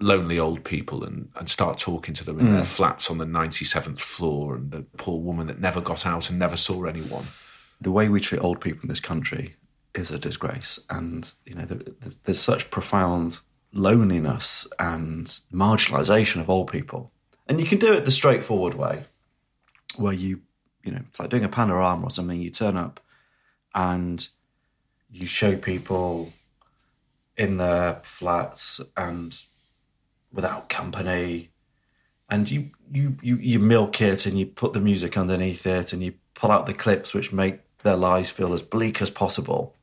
lonely 0.00 0.38
old 0.38 0.62
people 0.62 1.02
and, 1.02 1.28
and 1.34 1.48
start 1.48 1.78
talking 1.78 2.14
to 2.14 2.24
them 2.24 2.38
in 2.38 2.46
mm. 2.46 2.52
their 2.52 2.64
flats 2.64 3.10
on 3.10 3.18
the 3.18 3.24
97th 3.24 3.98
floor 3.98 4.54
and 4.54 4.70
the 4.70 4.82
poor 4.96 5.18
woman 5.18 5.48
that 5.48 5.60
never 5.60 5.80
got 5.80 6.06
out 6.06 6.30
and 6.30 6.38
never 6.38 6.56
saw 6.56 6.84
anyone. 6.84 7.24
The 7.80 7.92
way 7.92 8.08
we 8.08 8.20
treat 8.20 8.40
old 8.40 8.60
people 8.60 8.82
in 8.82 8.88
this 8.88 9.00
country 9.00 9.56
is 9.94 10.10
a 10.10 10.18
disgrace, 10.18 10.78
and 10.90 11.32
you 11.44 11.54
know 11.54 11.64
there, 11.64 11.80
there's 12.24 12.40
such 12.40 12.70
profound 12.70 13.38
loneliness 13.72 14.66
and 14.78 15.26
marginalisation 15.52 16.40
of 16.40 16.50
old 16.50 16.70
people, 16.70 17.12
and 17.46 17.60
you 17.60 17.66
can 17.66 17.78
do 17.78 17.92
it 17.92 18.04
the 18.04 18.10
straightforward 18.10 18.74
way, 18.74 19.04
where 19.96 20.12
you 20.12 20.40
you 20.84 20.92
know 20.92 21.00
it's 21.08 21.20
like 21.20 21.30
doing 21.30 21.44
a 21.44 21.48
panorama 21.48 22.06
or 22.06 22.10
something. 22.10 22.40
You 22.40 22.50
turn 22.50 22.76
up 22.76 23.00
and 23.74 24.26
you 25.10 25.26
show 25.26 25.56
people 25.56 26.32
in 27.36 27.56
their 27.56 28.00
flats 28.02 28.80
and 28.96 29.38
without 30.32 30.68
company. 30.68 31.50
And 32.30 32.50
you, 32.50 32.70
you 32.92 33.16
you 33.22 33.36
you 33.36 33.58
milk 33.58 34.02
it 34.02 34.26
and 34.26 34.38
you 34.38 34.44
put 34.44 34.74
the 34.74 34.80
music 34.80 35.16
underneath 35.16 35.66
it 35.66 35.94
and 35.94 36.02
you 36.02 36.12
pull 36.34 36.50
out 36.50 36.66
the 36.66 36.74
clips 36.74 37.14
which 37.14 37.32
make 37.32 37.60
their 37.82 37.96
lives 37.96 38.30
feel 38.30 38.52
as 38.52 38.62
bleak 38.62 39.00
as 39.02 39.10
possible. 39.10 39.74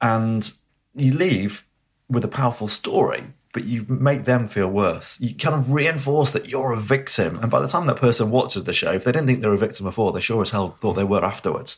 And 0.00 0.50
you 0.94 1.12
leave 1.12 1.66
with 2.08 2.24
a 2.24 2.28
powerful 2.28 2.68
story 2.68 3.24
but 3.52 3.64
you 3.64 3.84
make 3.88 4.24
them 4.24 4.46
feel 4.46 4.68
worse. 4.68 5.18
You 5.20 5.34
kind 5.34 5.54
of 5.54 5.72
reinforce 5.72 6.30
that 6.30 6.48
you're 6.48 6.72
a 6.72 6.80
victim. 6.80 7.38
And 7.40 7.50
by 7.50 7.60
the 7.60 7.68
time 7.68 7.86
that 7.86 7.96
person 7.96 8.30
watches 8.30 8.64
the 8.64 8.72
show 8.72 8.92
if 8.92 9.04
they 9.04 9.12
didn't 9.12 9.26
think 9.26 9.40
they 9.40 9.48
were 9.48 9.54
a 9.54 9.58
victim 9.58 9.86
before 9.86 10.12
they 10.12 10.20
sure 10.20 10.42
as 10.42 10.50
hell 10.50 10.76
thought 10.80 10.94
they 10.94 11.04
were 11.04 11.24
afterwards. 11.24 11.76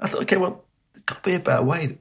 I 0.00 0.08
thought 0.08 0.22
okay 0.22 0.36
well 0.36 0.64
there's 0.92 1.04
got 1.04 1.22
to 1.22 1.30
be 1.30 1.34
a 1.34 1.40
better 1.40 1.62
way 1.62 1.98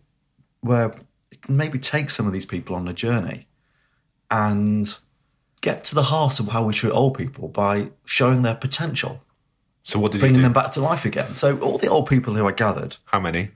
where 0.61 0.95
it 1.31 1.41
can 1.41 1.55
maybe 1.55 1.79
take 1.79 2.09
some 2.09 2.27
of 2.27 2.33
these 2.33 2.45
people 2.45 2.75
on 2.75 2.87
a 2.87 2.93
journey 2.93 3.47
and 4.29 4.97
get 5.61 5.83
to 5.85 5.95
the 5.95 6.03
heart 6.03 6.39
of 6.39 6.49
how 6.49 6.63
we 6.63 6.73
treat 6.73 6.91
old 6.91 7.17
people 7.17 7.47
by 7.47 7.91
showing 8.05 8.41
their 8.41 8.55
potential, 8.55 9.21
So 9.87 9.99
what 9.99 10.11
did 10.11 10.19
bringing 10.19 10.35
you 10.35 10.41
do? 10.41 10.43
them 10.43 10.53
back 10.53 10.73
to 10.73 10.81
life 10.81 11.05
again. 11.05 11.35
So 11.37 11.57
all 11.59 11.77
the 11.77 11.87
old 11.87 12.09
people 12.09 12.33
who 12.33 12.45
I 12.45 12.51
gathered, 12.51 12.97
How 13.05 13.19
many? 13.21 13.49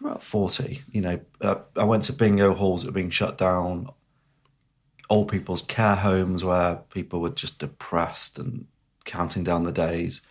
about 0.00 0.22
40, 0.22 0.80
you 0.92 1.02
know, 1.02 1.20
uh, 1.42 1.56
I 1.76 1.84
went 1.84 2.04
to 2.04 2.14
bingo 2.14 2.54
halls 2.54 2.82
that 2.82 2.88
were 2.88 2.94
being 2.94 3.10
shut 3.10 3.36
down, 3.36 3.90
old 5.10 5.30
people's 5.30 5.60
care 5.60 5.94
homes 5.94 6.42
where 6.42 6.76
people 6.88 7.20
were 7.20 7.28
just 7.28 7.58
depressed 7.58 8.38
and 8.38 8.64
counting 9.04 9.44
down 9.44 9.64
the 9.64 9.72
days, 9.72 10.22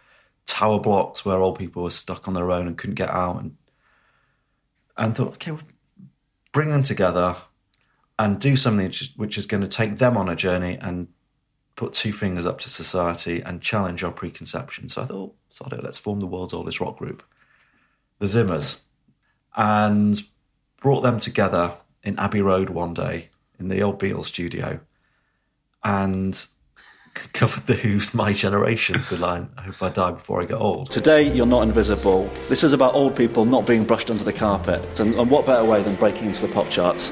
tower 0.48 0.80
blocks 0.80 1.24
where 1.24 1.38
old 1.38 1.60
people 1.60 1.84
were 1.84 1.92
stuck 1.92 2.28
on 2.28 2.34
their 2.34 2.50
own 2.50 2.66
and 2.66 2.80
couldn't 2.80 2.96
get 2.96 3.12
out 3.12 3.40
and 3.40 3.56
and 4.98 5.16
thought, 5.16 5.34
okay, 5.34 5.52
well, 5.52 5.62
bring 6.52 6.72
them 6.72 6.82
together 6.84 7.36
and 8.18 8.40
do 8.40 8.56
something 8.56 8.88
which 8.88 9.04
is, 9.04 9.12
which 9.18 9.38
is 9.38 9.46
going 9.46 9.62
to 9.62 9.68
take 9.68 9.98
them 9.98 10.18
on 10.18 10.28
a 10.28 10.36
journey 10.36 10.80
and 10.82 11.08
put 11.80 11.94
two 11.94 12.12
fingers 12.12 12.46
up 12.46 12.60
to 12.60 12.70
society 12.70 13.42
and 13.42 13.62
challenge 13.62 14.04
our 14.04 14.12
preconceptions. 14.12 14.94
So 14.94 15.02
I 15.02 15.06
thought, 15.06 15.34
sod 15.50 15.72
it, 15.72 15.82
let's 15.82 15.98
form 15.98 16.20
the 16.20 16.28
world's 16.28 16.54
oldest 16.54 16.82
rock 16.82 16.98
group, 16.98 17.24
the 18.20 18.26
Zimmers, 18.26 18.76
and 19.56 20.22
brought 20.82 21.02
them 21.02 21.20
together 21.20 21.72
in 22.04 22.20
Abbey 22.20 22.42
Road 22.42 22.70
one 22.70 22.94
day 22.94 23.30
in 23.60 23.70
the 23.70 23.82
old 23.82 23.98
Beatles 23.98 24.26
studio 24.26 24.82
and 25.82 26.46
covered 27.32 27.66
the 27.66 27.76
Who's 27.76 28.14
My 28.14 28.34
Generation, 28.34 28.98
the 29.10 29.16
line, 29.16 29.50
I 29.58 29.62
hope 29.62 29.82
I 29.82 29.90
die 29.90 30.12
before 30.12 30.42
I 30.42 30.46
get 30.46 30.58
old. 30.58 30.92
Today, 30.92 31.34
you're 31.34 31.46
not 31.46 31.64
invisible. 31.64 32.30
This 32.50 32.66
is 32.66 32.74
about 32.74 32.94
old 32.94 33.16
people 33.16 33.46
not 33.46 33.66
being 33.66 33.86
brushed 33.86 34.12
under 34.12 34.26
the 34.26 34.34
carpet. 34.34 35.00
And, 35.00 35.16
and 35.16 35.32
what 35.32 35.46
better 35.46 35.64
way 35.64 35.82
than 35.82 35.96
breaking 35.96 36.26
into 36.26 36.46
the 36.46 36.54
pop 36.54 36.70
charts? 36.70 37.10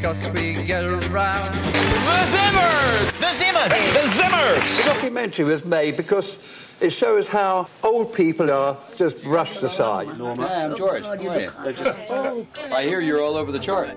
Because 0.00 0.26
we 0.30 0.64
get 0.64 0.82
around. 0.82 1.52
The 1.52 2.24
Zimmers! 2.24 3.12
The 3.20 3.32
Zimmers! 3.36 3.68
The 3.68 4.06
Zimmers! 4.16 4.78
The 4.78 4.94
documentary 4.94 5.44
was 5.44 5.62
made 5.66 5.98
because 5.98 6.38
it 6.80 6.88
shows 6.88 7.28
how 7.28 7.68
old 7.82 8.14
people 8.14 8.50
are 8.50 8.78
just 8.96 9.22
brushed 9.22 9.62
aside. 9.62 10.06
Hi, 10.08 10.64
I'm 10.64 10.74
George. 10.74 11.02
How 11.02 11.10
are 11.10 11.40
you? 11.40 11.50
Oh, 12.08 12.46
I 12.72 12.84
hear 12.84 13.00
you're 13.00 13.20
all 13.20 13.36
over 13.36 13.52
the 13.52 13.58
chart. 13.58 13.88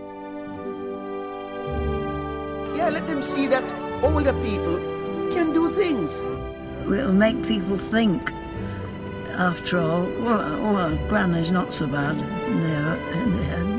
Yeah, 2.75 2.89
let 2.89 3.07
them 3.07 3.23
see 3.23 3.47
that 3.47 3.63
older 4.03 4.33
people 4.41 4.79
can 5.29 5.53
do 5.53 5.71
things. 5.71 6.19
It'll 6.91 7.13
make 7.13 7.41
people 7.47 7.77
think. 7.77 8.29
After 9.29 9.79
all, 9.79 10.03
well, 10.19 10.73
well 10.73 10.97
Granny's 11.07 11.49
not 11.49 11.71
so 11.73 11.87
bad 11.87 12.17
in 12.17 12.61
the, 12.61 13.19
in 13.19 13.37
the 13.37 13.43
end. 13.45 13.72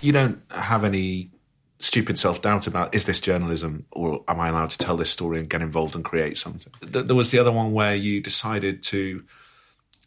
You 0.00 0.12
don't 0.12 0.40
have 0.50 0.84
any 0.84 1.30
stupid 1.78 2.18
self 2.18 2.42
doubt 2.42 2.66
about 2.66 2.94
is 2.94 3.04
this 3.04 3.20
journalism 3.20 3.86
or 3.90 4.22
am 4.28 4.38
I 4.38 4.48
allowed 4.48 4.70
to 4.70 4.78
tell 4.78 4.96
this 4.96 5.10
story 5.10 5.40
and 5.40 5.48
get 5.48 5.62
involved 5.62 5.94
and 5.94 6.04
create 6.04 6.36
something? 6.36 6.72
There 6.82 7.14
was 7.14 7.30
the 7.30 7.38
other 7.38 7.52
one 7.52 7.72
where 7.72 7.94
you 7.94 8.20
decided 8.20 8.82
to 8.84 9.24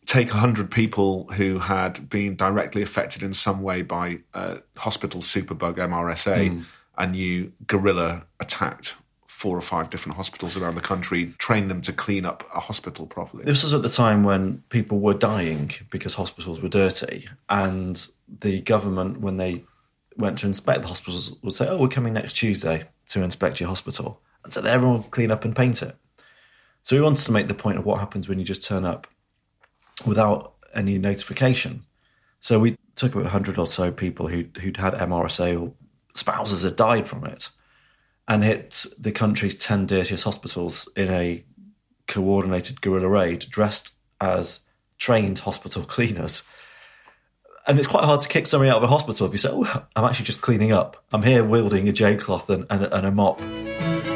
take 0.05 0.29
100 0.29 0.69
people 0.69 1.25
who 1.33 1.59
had 1.59 2.09
been 2.09 2.35
directly 2.35 2.81
affected 2.81 3.23
in 3.23 3.33
some 3.33 3.61
way 3.61 3.81
by 3.81 4.19
uh, 4.33 4.57
hospital 4.77 5.21
superbug 5.21 5.77
MRSA 5.77 6.63
and 6.97 7.15
you 7.15 7.53
guerrilla 7.65 8.25
attacked 8.39 8.95
four 9.27 9.57
or 9.57 9.61
five 9.61 9.89
different 9.89 10.15
hospitals 10.15 10.55
around 10.55 10.75
the 10.75 10.81
country, 10.81 11.33
trained 11.37 11.69
them 11.69 11.81
to 11.81 11.91
clean 11.91 12.23
up 12.23 12.45
a 12.55 12.59
hospital 12.59 13.05
properly. 13.05 13.43
This 13.43 13.63
was 13.63 13.73
at 13.73 13.81
the 13.81 13.89
time 13.89 14.23
when 14.23 14.63
people 14.69 14.99
were 14.99 15.15
dying 15.15 15.71
because 15.89 16.13
hospitals 16.13 16.61
were 16.61 16.69
dirty, 16.69 17.27
and 17.49 18.07
the 18.39 18.61
government, 18.61 19.19
when 19.19 19.37
they 19.37 19.65
went 20.17 20.37
to 20.39 20.47
inspect 20.47 20.81
the 20.81 20.87
hospitals, 20.87 21.35
would 21.41 21.53
say, 21.53 21.67
"Oh, 21.67 21.77
we're 21.77 21.87
coming 21.87 22.13
next 22.13 22.33
Tuesday 22.33 22.87
to 23.09 23.23
inspect 23.23 23.59
your 23.59 23.69
hospital," 23.69 24.21
and 24.43 24.53
so 24.53 24.61
everyone 24.63 25.01
would 25.01 25.11
clean 25.11 25.31
up 25.31 25.45
and 25.45 25.55
paint 25.55 25.81
it. 25.81 25.95
So 26.83 26.95
we 26.95 27.01
wanted 27.01 27.25
to 27.25 27.31
make 27.31 27.47
the 27.47 27.53
point 27.53 27.77
of 27.77 27.85
what 27.85 27.99
happens 27.99 28.27
when 28.27 28.39
you 28.39 28.45
just 28.45 28.65
turn 28.65 28.85
up 28.85 29.07
without 30.05 30.53
any 30.73 30.97
notification. 30.97 31.83
So 32.39 32.59
we 32.59 32.77
took 32.95 33.15
a 33.15 33.29
hundred 33.29 33.57
or 33.57 33.67
so 33.67 33.91
people 33.91 34.27
who 34.27 34.45
who'd 34.59 34.77
had 34.77 34.93
MRSA 34.93 35.61
or 35.61 35.73
spouses 36.15 36.63
had 36.63 36.75
died 36.75 37.07
from 37.07 37.25
it, 37.25 37.49
and 38.27 38.43
hit 38.43 38.85
the 38.99 39.11
country's 39.11 39.55
ten 39.55 39.85
dirtiest 39.85 40.23
hospitals 40.23 40.87
in 40.95 41.09
a 41.09 41.43
coordinated 42.07 42.81
guerrilla 42.81 43.07
raid, 43.07 43.45
dressed 43.49 43.93
as 44.19 44.59
trained 44.97 45.39
hospital 45.39 45.83
cleaners. 45.95 46.43
And 47.65 47.79
it's 47.79 47.87
quite 47.87 48.03
hard 48.03 48.19
to 48.19 48.27
kick 48.27 48.45
somebody 48.45 48.69
out 48.69 48.77
of 48.77 48.83
a 48.83 48.87
hospital 48.87 49.25
if 49.25 49.31
you 49.31 49.37
say, 49.37 49.49
"Oh, 49.49 49.85
I'm 49.95 50.03
actually 50.03 50.25
just 50.25 50.41
cleaning 50.41 50.73
up. 50.73 51.01
I'm 51.13 51.23
here 51.23 51.45
wielding 51.45 51.87
a 51.87 51.93
J 51.93 52.17
cloth 52.17 52.49
and, 52.49 52.65
and, 52.69 52.83
and 52.83 53.05
a 53.05 53.11
mop." 53.11 53.39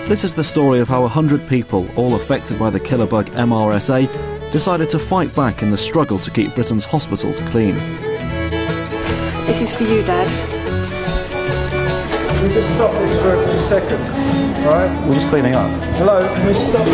This 0.10 0.26
is 0.26 0.34
the 0.34 0.44
story 0.44 0.80
of 0.80 0.90
how 0.90 1.02
100 1.02 1.48
people, 1.48 1.88
all 1.96 2.16
affected 2.16 2.60
by 2.60 2.70
the 2.70 2.80
killer 2.80 3.06
bug 3.06 3.28
MRSA, 3.28 4.52
decided 4.52 4.90
to 4.90 5.00
fight 5.00 5.34
back 5.34 5.62
in 5.62 5.70
the 5.70 5.78
struggle 5.78 6.20
to 6.20 6.32
keep 6.32 6.54
Britain's 6.56 6.84
hospitals 6.84 7.40
clean. 7.52 7.76
This 9.46 9.62
is 9.62 9.74
for 9.74 9.84
you, 9.84 10.04
Dad. 10.04 10.28
Can 12.36 12.48
we 12.50 12.54
just 12.54 12.70
stop 12.74 12.92
this 12.92 13.22
for 13.22 13.34
a 13.34 13.60
second? 13.60 14.02
Right? 14.66 15.08
We're 15.08 15.16
just 15.16 15.28
cleaning 15.28 15.56
up. 15.56 15.72
Hello, 15.96 16.28
can 16.36 16.48
we 16.48 16.54
stop? 16.54 16.86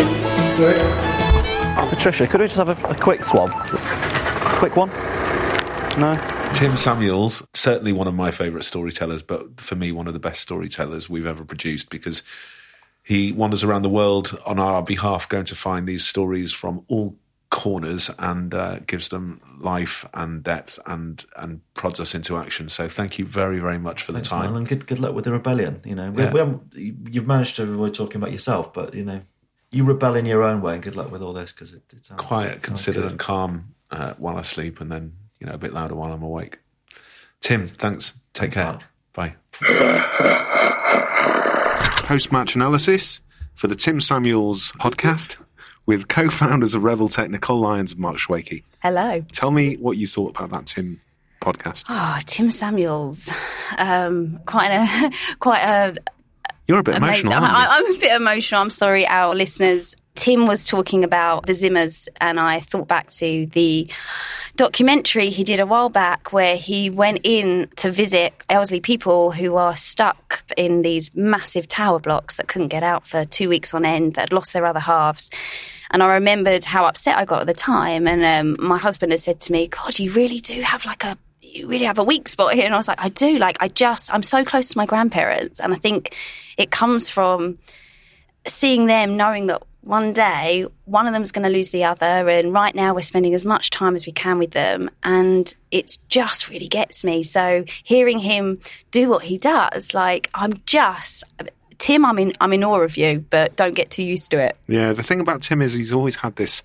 Sorry. 0.56 1.90
Patricia, 1.90 2.28
could 2.28 2.42
we 2.42 2.46
just 2.46 2.58
have 2.58 2.70
a, 2.70 2.88
a 2.88 2.96
quick 2.96 3.24
swab? 3.24 3.52
Quick 4.60 4.76
one? 4.76 4.90
No? 5.98 6.43
Tim 6.54 6.78
Samuels, 6.78 7.46
certainly 7.54 7.92
one 7.94 8.08
of 8.08 8.14
my 8.14 8.32
favourite 8.32 8.64
storytellers, 8.64 9.22
but 9.24 9.60
for 9.60 9.76
me, 9.76 9.92
one 9.92 10.08
of 10.08 10.14
the 10.14 10.20
best 10.20 10.42
storytellers 10.42 11.10
we've 11.10 11.26
ever 11.26 11.44
produced 11.44 11.90
because 11.90 12.24
He 13.04 13.32
wanders 13.34 13.64
around 13.64 13.82
the 13.82 13.90
world 13.90 14.40
on 14.46 14.60
our 14.60 14.82
behalf, 14.82 15.28
going 15.28 15.46
to 15.46 15.56
find 15.56 15.88
these 15.88 16.06
stories 16.06 16.54
from 16.54 16.86
all 16.88 17.18
corners 17.50 18.10
and 18.18 18.54
uh, 18.54 18.80
gives 18.88 19.10
them 19.10 19.42
life 19.60 20.06
and 20.14 20.42
depth 20.44 20.80
and 20.86 21.24
and 21.36 21.60
prods 21.74 22.00
us 22.00 22.16
into 22.16 22.38
action. 22.38 22.70
So 22.70 22.88
thank 22.88 23.20
you 23.20 23.26
very 23.26 23.60
very 23.60 23.78
much 23.78 24.04
for 24.04 24.14
Thanks, 24.14 24.30
the 24.30 24.36
time. 24.36 24.52
man, 24.52 24.58
and 24.60 24.68
good 24.68 24.88
good 24.88 25.00
luck 25.00 25.14
with 25.14 25.26
the 25.26 25.32
rebellion. 25.34 25.82
You 25.84 25.96
know, 25.96 26.12
we, 26.12 26.24
Yeah. 26.24 26.32
we 26.76 26.96
you've 27.12 27.28
managed 27.28 27.58
to 27.58 27.64
avoid 27.64 27.94
talking 27.94 28.18
about 28.18 28.32
yourself, 28.32 28.72
but 28.74 28.94
you 28.94 29.04
know, 29.04 29.22
you 29.72 29.84
rebel 29.84 30.16
in 30.16 30.26
your 30.26 30.44
own 30.44 30.62
way. 30.62 30.76
And 30.76 30.84
good 30.84 30.96
luck 30.96 31.12
with 31.12 31.22
all 31.22 31.34
this 31.34 31.52
because 31.52 31.74
it, 31.74 31.84
it 31.94 32.06
sounds 32.06 32.22
Quiet, 32.22 32.46
it 32.48 32.52
sounds 32.54 32.66
considered, 32.66 33.02
good. 33.02 33.12
and 33.12 33.20
calm 33.20 33.76
uh, 33.92 34.14
while 34.18 34.38
I 34.38 34.44
sleep, 34.44 34.80
and 34.82 34.92
then 34.92 35.14
you 35.44 35.50
know 35.50 35.56
a 35.56 35.58
bit 35.58 35.74
louder 35.74 35.94
while 35.94 36.14
I'm 36.14 36.24
awake. 36.24 36.60
Tim, 37.42 37.68
thanks. 37.68 38.14
Take 38.34 38.54
care. 38.54 38.80
Bye. 39.12 39.36
Post 42.06 42.32
match 42.32 42.56
analysis 42.56 43.22
for 43.54 43.68
the 43.68 43.76
Tim 43.76 44.00
Samuels 44.00 44.72
podcast 44.80 45.36
with 45.86 46.08
co-founders 46.08 46.74
of 46.74 46.86
Rebel 46.86 47.10
Tech, 47.10 47.30
Nicole 47.30 47.60
Lyons 47.60 47.92
and 47.92 48.00
Mark 48.00 48.16
Schwakey. 48.18 48.64
Hello. 48.82 49.20
Tell 49.34 49.52
me 49.52 49.76
what 49.76 49.98
you 49.98 50.08
thought 50.08 50.30
about 50.30 50.52
that 50.52 50.66
Tim 50.66 51.02
podcast. 51.42 51.88
Oh, 51.90 52.20
Tim 52.26 52.50
Samuels. 52.50 53.30
Um, 53.78 54.40
quite 54.46 54.72
a 54.72 55.12
quite 55.40 55.62
a 55.62 55.98
You're 56.68 56.80
a 56.80 56.84
bit 56.84 56.96
amazing. 56.96 57.28
emotional? 57.28 57.44
I, 57.44 57.68
I'm 57.72 57.96
a 57.96 58.00
bit 58.00 58.14
emotional. 58.14 58.62
I'm 58.62 58.70
sorry, 58.70 59.08
our 59.08 59.36
listeners. 59.36 59.96
Tim 60.16 60.46
was 60.46 60.68
talking 60.68 61.04
about 61.04 61.48
the 61.48 61.54
Zimmers, 61.54 62.08
and 62.22 62.40
I 62.40 62.60
thought 62.60 62.88
back 62.88 63.10
to 63.14 63.48
the 63.48 63.90
documentary 64.56 65.32
he 65.32 65.44
did 65.44 65.60
a 65.60 65.66
while 65.66 65.90
back 65.90 66.32
where 66.32 66.56
he 66.56 66.92
went 66.92 67.22
in 67.24 67.68
to 67.78 67.90
visit 67.90 68.34
elderly 68.48 68.80
people 68.80 69.32
who 69.32 69.56
are 69.56 69.76
stuck 69.76 70.44
in 70.56 70.84
these 70.84 71.14
massive 71.16 71.68
tower 71.68 72.00
blocks 72.00 72.38
that 72.38 72.48
couldn't 72.48 72.68
get 72.68 72.84
out 72.84 73.08
for 73.08 73.26
two 73.26 73.50
weeks 73.50 73.74
on 73.74 73.86
end, 73.86 74.14
that 74.14 74.22
had 74.22 74.34
lost 74.34 74.54
their 74.54 74.66
other 74.66 74.80
halves. 74.80 75.32
And 75.90 76.04
I 76.04 76.14
remembered 76.14 76.64
how 76.64 76.86
upset 76.86 77.18
I 77.18 77.26
got 77.26 77.42
at 77.42 77.48
the 77.48 77.54
time. 77.54 78.08
And 78.08 78.24
um, 78.24 78.66
my 78.66 78.78
husband 78.78 79.12
had 79.12 79.20
said 79.20 79.40
to 79.42 79.52
me, 79.52 79.68
God, 79.68 79.98
you 80.00 80.12
really 80.12 80.40
do 80.40 80.62
have 80.62 80.86
like 80.86 81.04
a 81.04 81.18
you 81.42 81.68
really 81.68 81.86
have 81.86 82.00
a 82.00 82.04
weak 82.04 82.28
spot 82.28 82.54
here. 82.54 82.66
And 82.66 82.74
I 82.74 82.78
was 82.78 82.88
like, 82.88 83.04
I 83.04 83.10
do. 83.10 83.38
Like, 83.38 83.58
I 83.60 83.68
just, 83.68 84.12
I'm 84.14 84.24
so 84.24 84.44
close 84.44 84.70
to 84.70 84.78
my 84.78 84.86
grandparents. 84.88 85.60
And 85.60 85.72
I 85.72 85.78
think 85.78 86.16
it 86.58 86.72
comes 86.72 87.10
from 87.10 87.58
seeing 88.48 88.86
them, 88.88 89.18
knowing 89.18 89.48
that 89.48 89.64
one 89.82 90.14
day 90.14 90.66
one 90.86 91.08
of 91.08 91.14
them 91.14 91.22
is 91.22 91.32
going 91.32 91.44
to 91.44 91.50
lose 91.50 91.70
the 91.72 91.84
other. 91.84 92.06
And 92.06 92.54
right 92.54 92.74
now 92.74 92.94
we're 92.94 93.02
spending 93.02 93.34
as 93.34 93.46
much 93.46 93.70
time 93.70 93.96
as 93.96 94.06
we 94.06 94.12
can 94.12 94.38
with 94.38 94.52
them. 94.52 94.90
And 95.04 95.54
it 95.72 95.98
just 96.08 96.50
really 96.50 96.68
gets 96.68 97.04
me. 97.04 97.24
So 97.24 97.66
hearing 97.84 98.20
him 98.20 98.60
do 98.92 99.10
what 99.10 99.24
he 99.24 99.38
does, 99.38 99.94
like, 99.94 100.30
I'm 100.34 100.54
just. 100.66 101.24
Tim, 101.80 102.06
I'm 102.06 102.18
in, 102.18 102.34
I'm 102.40 102.54
in 102.54 102.64
awe 102.64 102.80
of 102.80 102.96
you, 102.96 103.26
but 103.30 103.58
don't 103.58 103.74
get 103.74 103.92
too 103.92 104.04
used 104.04 104.32
to 104.32 104.40
it. 104.40 104.58
Yeah, 104.68 104.94
the 104.94 105.04
thing 105.04 105.20
about 105.20 105.42
Tim 105.42 105.62
is 105.62 105.74
he's 105.74 105.92
always 105.92 106.16
had 106.16 106.38
this 106.38 106.64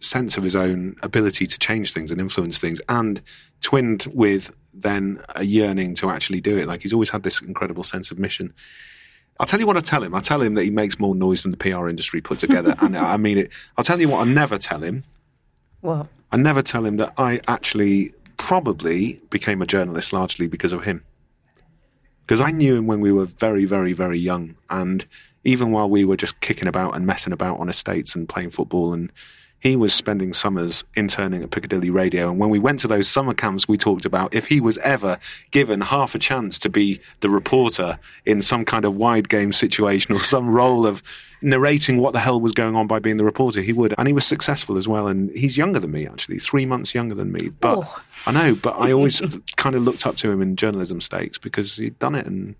sense 0.00 0.38
of 0.38 0.42
his 0.42 0.56
own 0.56 0.96
ability 1.02 1.46
to 1.46 1.58
change 1.58 1.92
things 1.92 2.10
and 2.10 2.20
influence 2.20 2.58
things, 2.58 2.80
and 2.88 3.20
twinned 3.60 4.06
with 4.14 4.54
then 4.72 5.20
a 5.34 5.44
yearning 5.44 5.94
to 5.96 6.08
actually 6.08 6.40
do 6.40 6.56
it. 6.56 6.66
Like 6.66 6.82
he's 6.82 6.94
always 6.94 7.10
had 7.10 7.24
this 7.24 7.42
incredible 7.42 7.82
sense 7.82 8.10
of 8.10 8.18
mission. 8.18 8.54
I'll 9.40 9.46
tell 9.46 9.58
you 9.60 9.66
what 9.66 9.76
I 9.76 9.80
tell 9.80 10.02
him. 10.02 10.14
I 10.14 10.20
tell 10.20 10.40
him 10.40 10.54
that 10.54 10.62
he 10.62 10.70
makes 10.70 10.98
more 10.98 11.14
noise 11.14 11.42
than 11.42 11.50
the 11.50 11.56
PR 11.56 11.88
industry 11.88 12.20
put 12.20 12.38
together, 12.38 12.76
and 12.80 12.96
I 12.96 13.16
mean 13.16 13.38
it. 13.38 13.52
I'll 13.76 13.84
tell 13.84 14.00
you 14.00 14.08
what 14.08 14.26
I 14.26 14.30
never 14.30 14.58
tell 14.58 14.80
him. 14.80 15.02
What? 15.80 16.06
I 16.32 16.36
never 16.36 16.62
tell 16.62 16.84
him 16.84 16.96
that 16.98 17.12
I 17.16 17.40
actually 17.46 18.10
probably 18.36 19.20
became 19.30 19.62
a 19.62 19.66
journalist 19.66 20.12
largely 20.12 20.46
because 20.46 20.72
of 20.72 20.84
him. 20.84 21.04
Because 22.26 22.40
I 22.40 22.50
knew 22.50 22.76
him 22.76 22.86
when 22.86 23.00
we 23.00 23.12
were 23.12 23.26
very, 23.26 23.64
very, 23.64 23.92
very 23.92 24.18
young. 24.18 24.56
And 24.70 25.04
even 25.44 25.70
while 25.72 25.88
we 25.88 26.04
were 26.04 26.16
just 26.16 26.40
kicking 26.40 26.68
about 26.68 26.96
and 26.96 27.06
messing 27.06 27.32
about 27.32 27.60
on 27.60 27.68
estates 27.68 28.14
and 28.14 28.28
playing 28.28 28.50
football, 28.50 28.94
and 28.94 29.12
he 29.64 29.76
was 29.76 29.94
spending 29.94 30.34
summers 30.34 30.84
interning 30.94 31.42
at 31.42 31.50
Piccadilly 31.50 31.88
Radio. 31.88 32.28
And 32.30 32.38
when 32.38 32.50
we 32.50 32.58
went 32.58 32.80
to 32.80 32.86
those 32.86 33.08
summer 33.08 33.32
camps, 33.32 33.66
we 33.66 33.78
talked 33.78 34.04
about 34.04 34.34
if 34.34 34.46
he 34.46 34.60
was 34.60 34.76
ever 34.78 35.18
given 35.52 35.80
half 35.80 36.14
a 36.14 36.18
chance 36.18 36.58
to 36.60 36.68
be 36.68 37.00
the 37.20 37.30
reporter 37.30 37.98
in 38.26 38.42
some 38.42 38.66
kind 38.66 38.84
of 38.84 38.98
wide 38.98 39.30
game 39.30 39.54
situation 39.54 40.14
or 40.14 40.18
some 40.18 40.50
role 40.54 40.86
of 40.86 41.02
narrating 41.40 41.96
what 41.96 42.12
the 42.12 42.20
hell 42.20 42.42
was 42.42 42.52
going 42.52 42.76
on 42.76 42.86
by 42.86 42.98
being 42.98 43.16
the 43.16 43.24
reporter, 43.24 43.62
he 43.62 43.72
would. 43.72 43.94
And 43.96 44.06
he 44.06 44.12
was 44.12 44.26
successful 44.26 44.76
as 44.76 44.86
well. 44.86 45.06
And 45.06 45.30
he's 45.34 45.56
younger 45.56 45.80
than 45.80 45.92
me, 45.92 46.06
actually, 46.06 46.40
three 46.40 46.66
months 46.66 46.94
younger 46.94 47.14
than 47.14 47.32
me. 47.32 47.48
But 47.48 47.78
Oh. 47.78 48.02
I 48.26 48.32
know, 48.32 48.54
but 48.54 48.78
I 48.78 48.92
always 48.92 49.22
kind 49.56 49.74
of 49.74 49.82
looked 49.82 50.06
up 50.06 50.16
to 50.16 50.30
him 50.30 50.42
in 50.42 50.56
journalism 50.56 51.00
stakes 51.00 51.38
because 51.38 51.78
he'd 51.78 51.98
done 51.98 52.14
it 52.14 52.26
and 52.26 52.54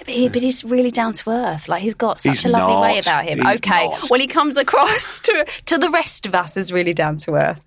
But, 0.00 0.08
he, 0.08 0.28
but 0.28 0.42
he's 0.42 0.64
really 0.64 0.90
down 0.90 1.12
to 1.12 1.30
earth. 1.30 1.68
Like 1.68 1.82
he's 1.82 1.94
got 1.94 2.20
such 2.20 2.38
He's 2.38 2.44
a 2.44 2.48
lovely 2.48 2.80
way 2.80 2.98
about 2.98 3.24
him. 3.24 3.40
He's 3.40 3.58
okay, 3.58 3.88
not. 3.88 4.10
well 4.10 4.20
he 4.20 4.26
comes 4.26 4.56
across 4.56 5.20
to 5.26 5.46
to 5.66 5.78
the 5.78 5.90
rest 5.90 6.26
of 6.26 6.34
us 6.34 6.56
as 6.56 6.72
really 6.72 6.94
down 6.94 7.16
to 7.18 7.34
earth. 7.34 7.60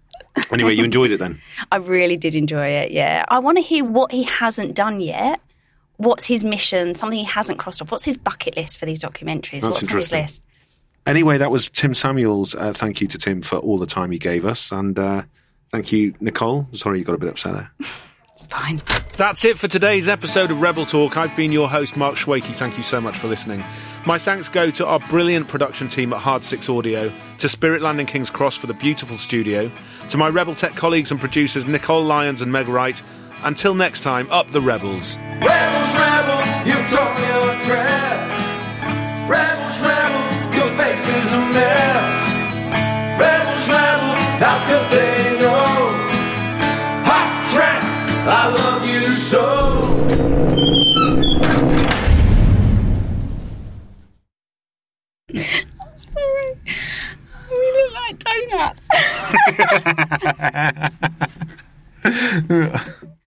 Anyway, 0.51 0.73
you 0.73 0.83
enjoyed 0.83 1.11
it 1.11 1.17
then? 1.17 1.39
I 1.71 1.77
really 1.77 2.17
did 2.17 2.35
enjoy 2.35 2.67
it. 2.67 2.91
Yeah, 2.91 3.23
I 3.29 3.39
want 3.39 3.57
to 3.57 3.61
hear 3.61 3.85
what 3.85 4.11
he 4.11 4.23
hasn't 4.23 4.75
done 4.75 4.99
yet. 4.99 5.39
What's 5.97 6.25
his 6.25 6.43
mission? 6.43 6.93
Something 6.93 7.19
he 7.19 7.25
hasn't 7.25 7.57
crossed 7.57 7.81
off. 7.81 7.89
What's 7.89 8.03
his 8.03 8.17
bucket 8.17 8.57
list 8.57 8.79
for 8.79 8.85
these 8.85 8.99
documentaries? 8.99 9.61
That's 9.61 9.65
What's 9.65 9.77
on 9.77 9.81
his 9.83 10.11
interesting. 10.11 10.21
list? 10.21 10.43
Anyway, 11.05 11.38
that 11.38 11.51
was 11.51 11.69
Tim 11.69 11.93
Samuels. 11.93 12.53
Uh, 12.53 12.73
thank 12.73 12.99
you 12.99 13.07
to 13.07 13.17
Tim 13.17 13.41
for 13.41 13.57
all 13.57 13.77
the 13.77 13.85
time 13.85 14.11
he 14.11 14.17
gave 14.17 14.43
us. 14.45 14.71
And 14.71 14.97
uh, 14.99 15.23
thank 15.71 15.91
you, 15.93 16.13
Nicole. 16.19 16.67
Sorry 16.73 16.99
you 16.99 17.05
got 17.05 17.15
a 17.15 17.19
bit 17.19 17.29
upset 17.29 17.53
there. 17.53 17.71
It's 18.35 18.47
fine. 18.47 18.81
That's 19.15 19.45
it 19.45 19.57
for 19.57 19.69
today's 19.69 20.09
episode 20.09 20.51
of 20.51 20.59
Rebel 20.59 20.85
Talk. 20.85 21.15
I've 21.15 21.33
been 21.37 21.53
your 21.53 21.69
host, 21.69 21.95
Mark 21.95 22.15
Schwakey. 22.15 22.53
Thank 22.53 22.75
you 22.75 22.83
so 22.83 22.99
much 22.99 23.17
for 23.17 23.27
listening. 23.29 23.63
My 24.05 24.17
thanks 24.19 24.49
go 24.49 24.69
to 24.71 24.85
our 24.85 24.99
brilliant 24.99 25.47
production 25.47 25.87
team 25.87 26.11
at 26.11 26.19
Hard 26.19 26.43
Six 26.43 26.67
Audio, 26.67 27.09
to 27.37 27.47
Spiritland 27.47 27.99
in 27.99 28.05
King's 28.05 28.29
Cross 28.29 28.57
for 28.57 28.67
the 28.67 28.73
beautiful 28.73 29.17
studio, 29.17 29.71
to 30.09 30.17
my 30.17 30.27
Rebel 30.27 30.53
Tech 30.53 30.73
colleagues 30.75 31.11
and 31.11 31.19
producers 31.19 31.65
Nicole 31.65 32.03
Lyons 32.03 32.41
and 32.41 32.51
Meg 32.51 32.67
Wright. 32.67 33.01
Until 33.43 33.73
next 33.73 34.01
time, 34.01 34.29
up 34.29 34.51
the 34.51 34.59
Rebels. 34.59 35.17
Rebels, 35.17 35.93
rebel, 35.95 36.67
you 36.67 36.75
tore 36.91 37.15
your 37.23 37.63
dress. 37.63 38.31
Rebels, 39.29 39.81
rebel, 39.81 40.57
your 40.57 40.69
face 40.75 41.07
is 41.07 41.33
a 41.33 41.41
mess. 41.53 42.11
Rebels, 43.17 43.69
rebel, 43.69 44.15
how 44.43 44.67
could 44.67 44.91
they 44.91 45.24
I 48.27 48.49
love 48.49 48.83
you 48.88 49.11
so. 49.11 49.43
Sorry, 55.95 56.57
we 57.51 57.71
look 57.71 57.93
like 57.93 58.17
donuts. 58.19 58.88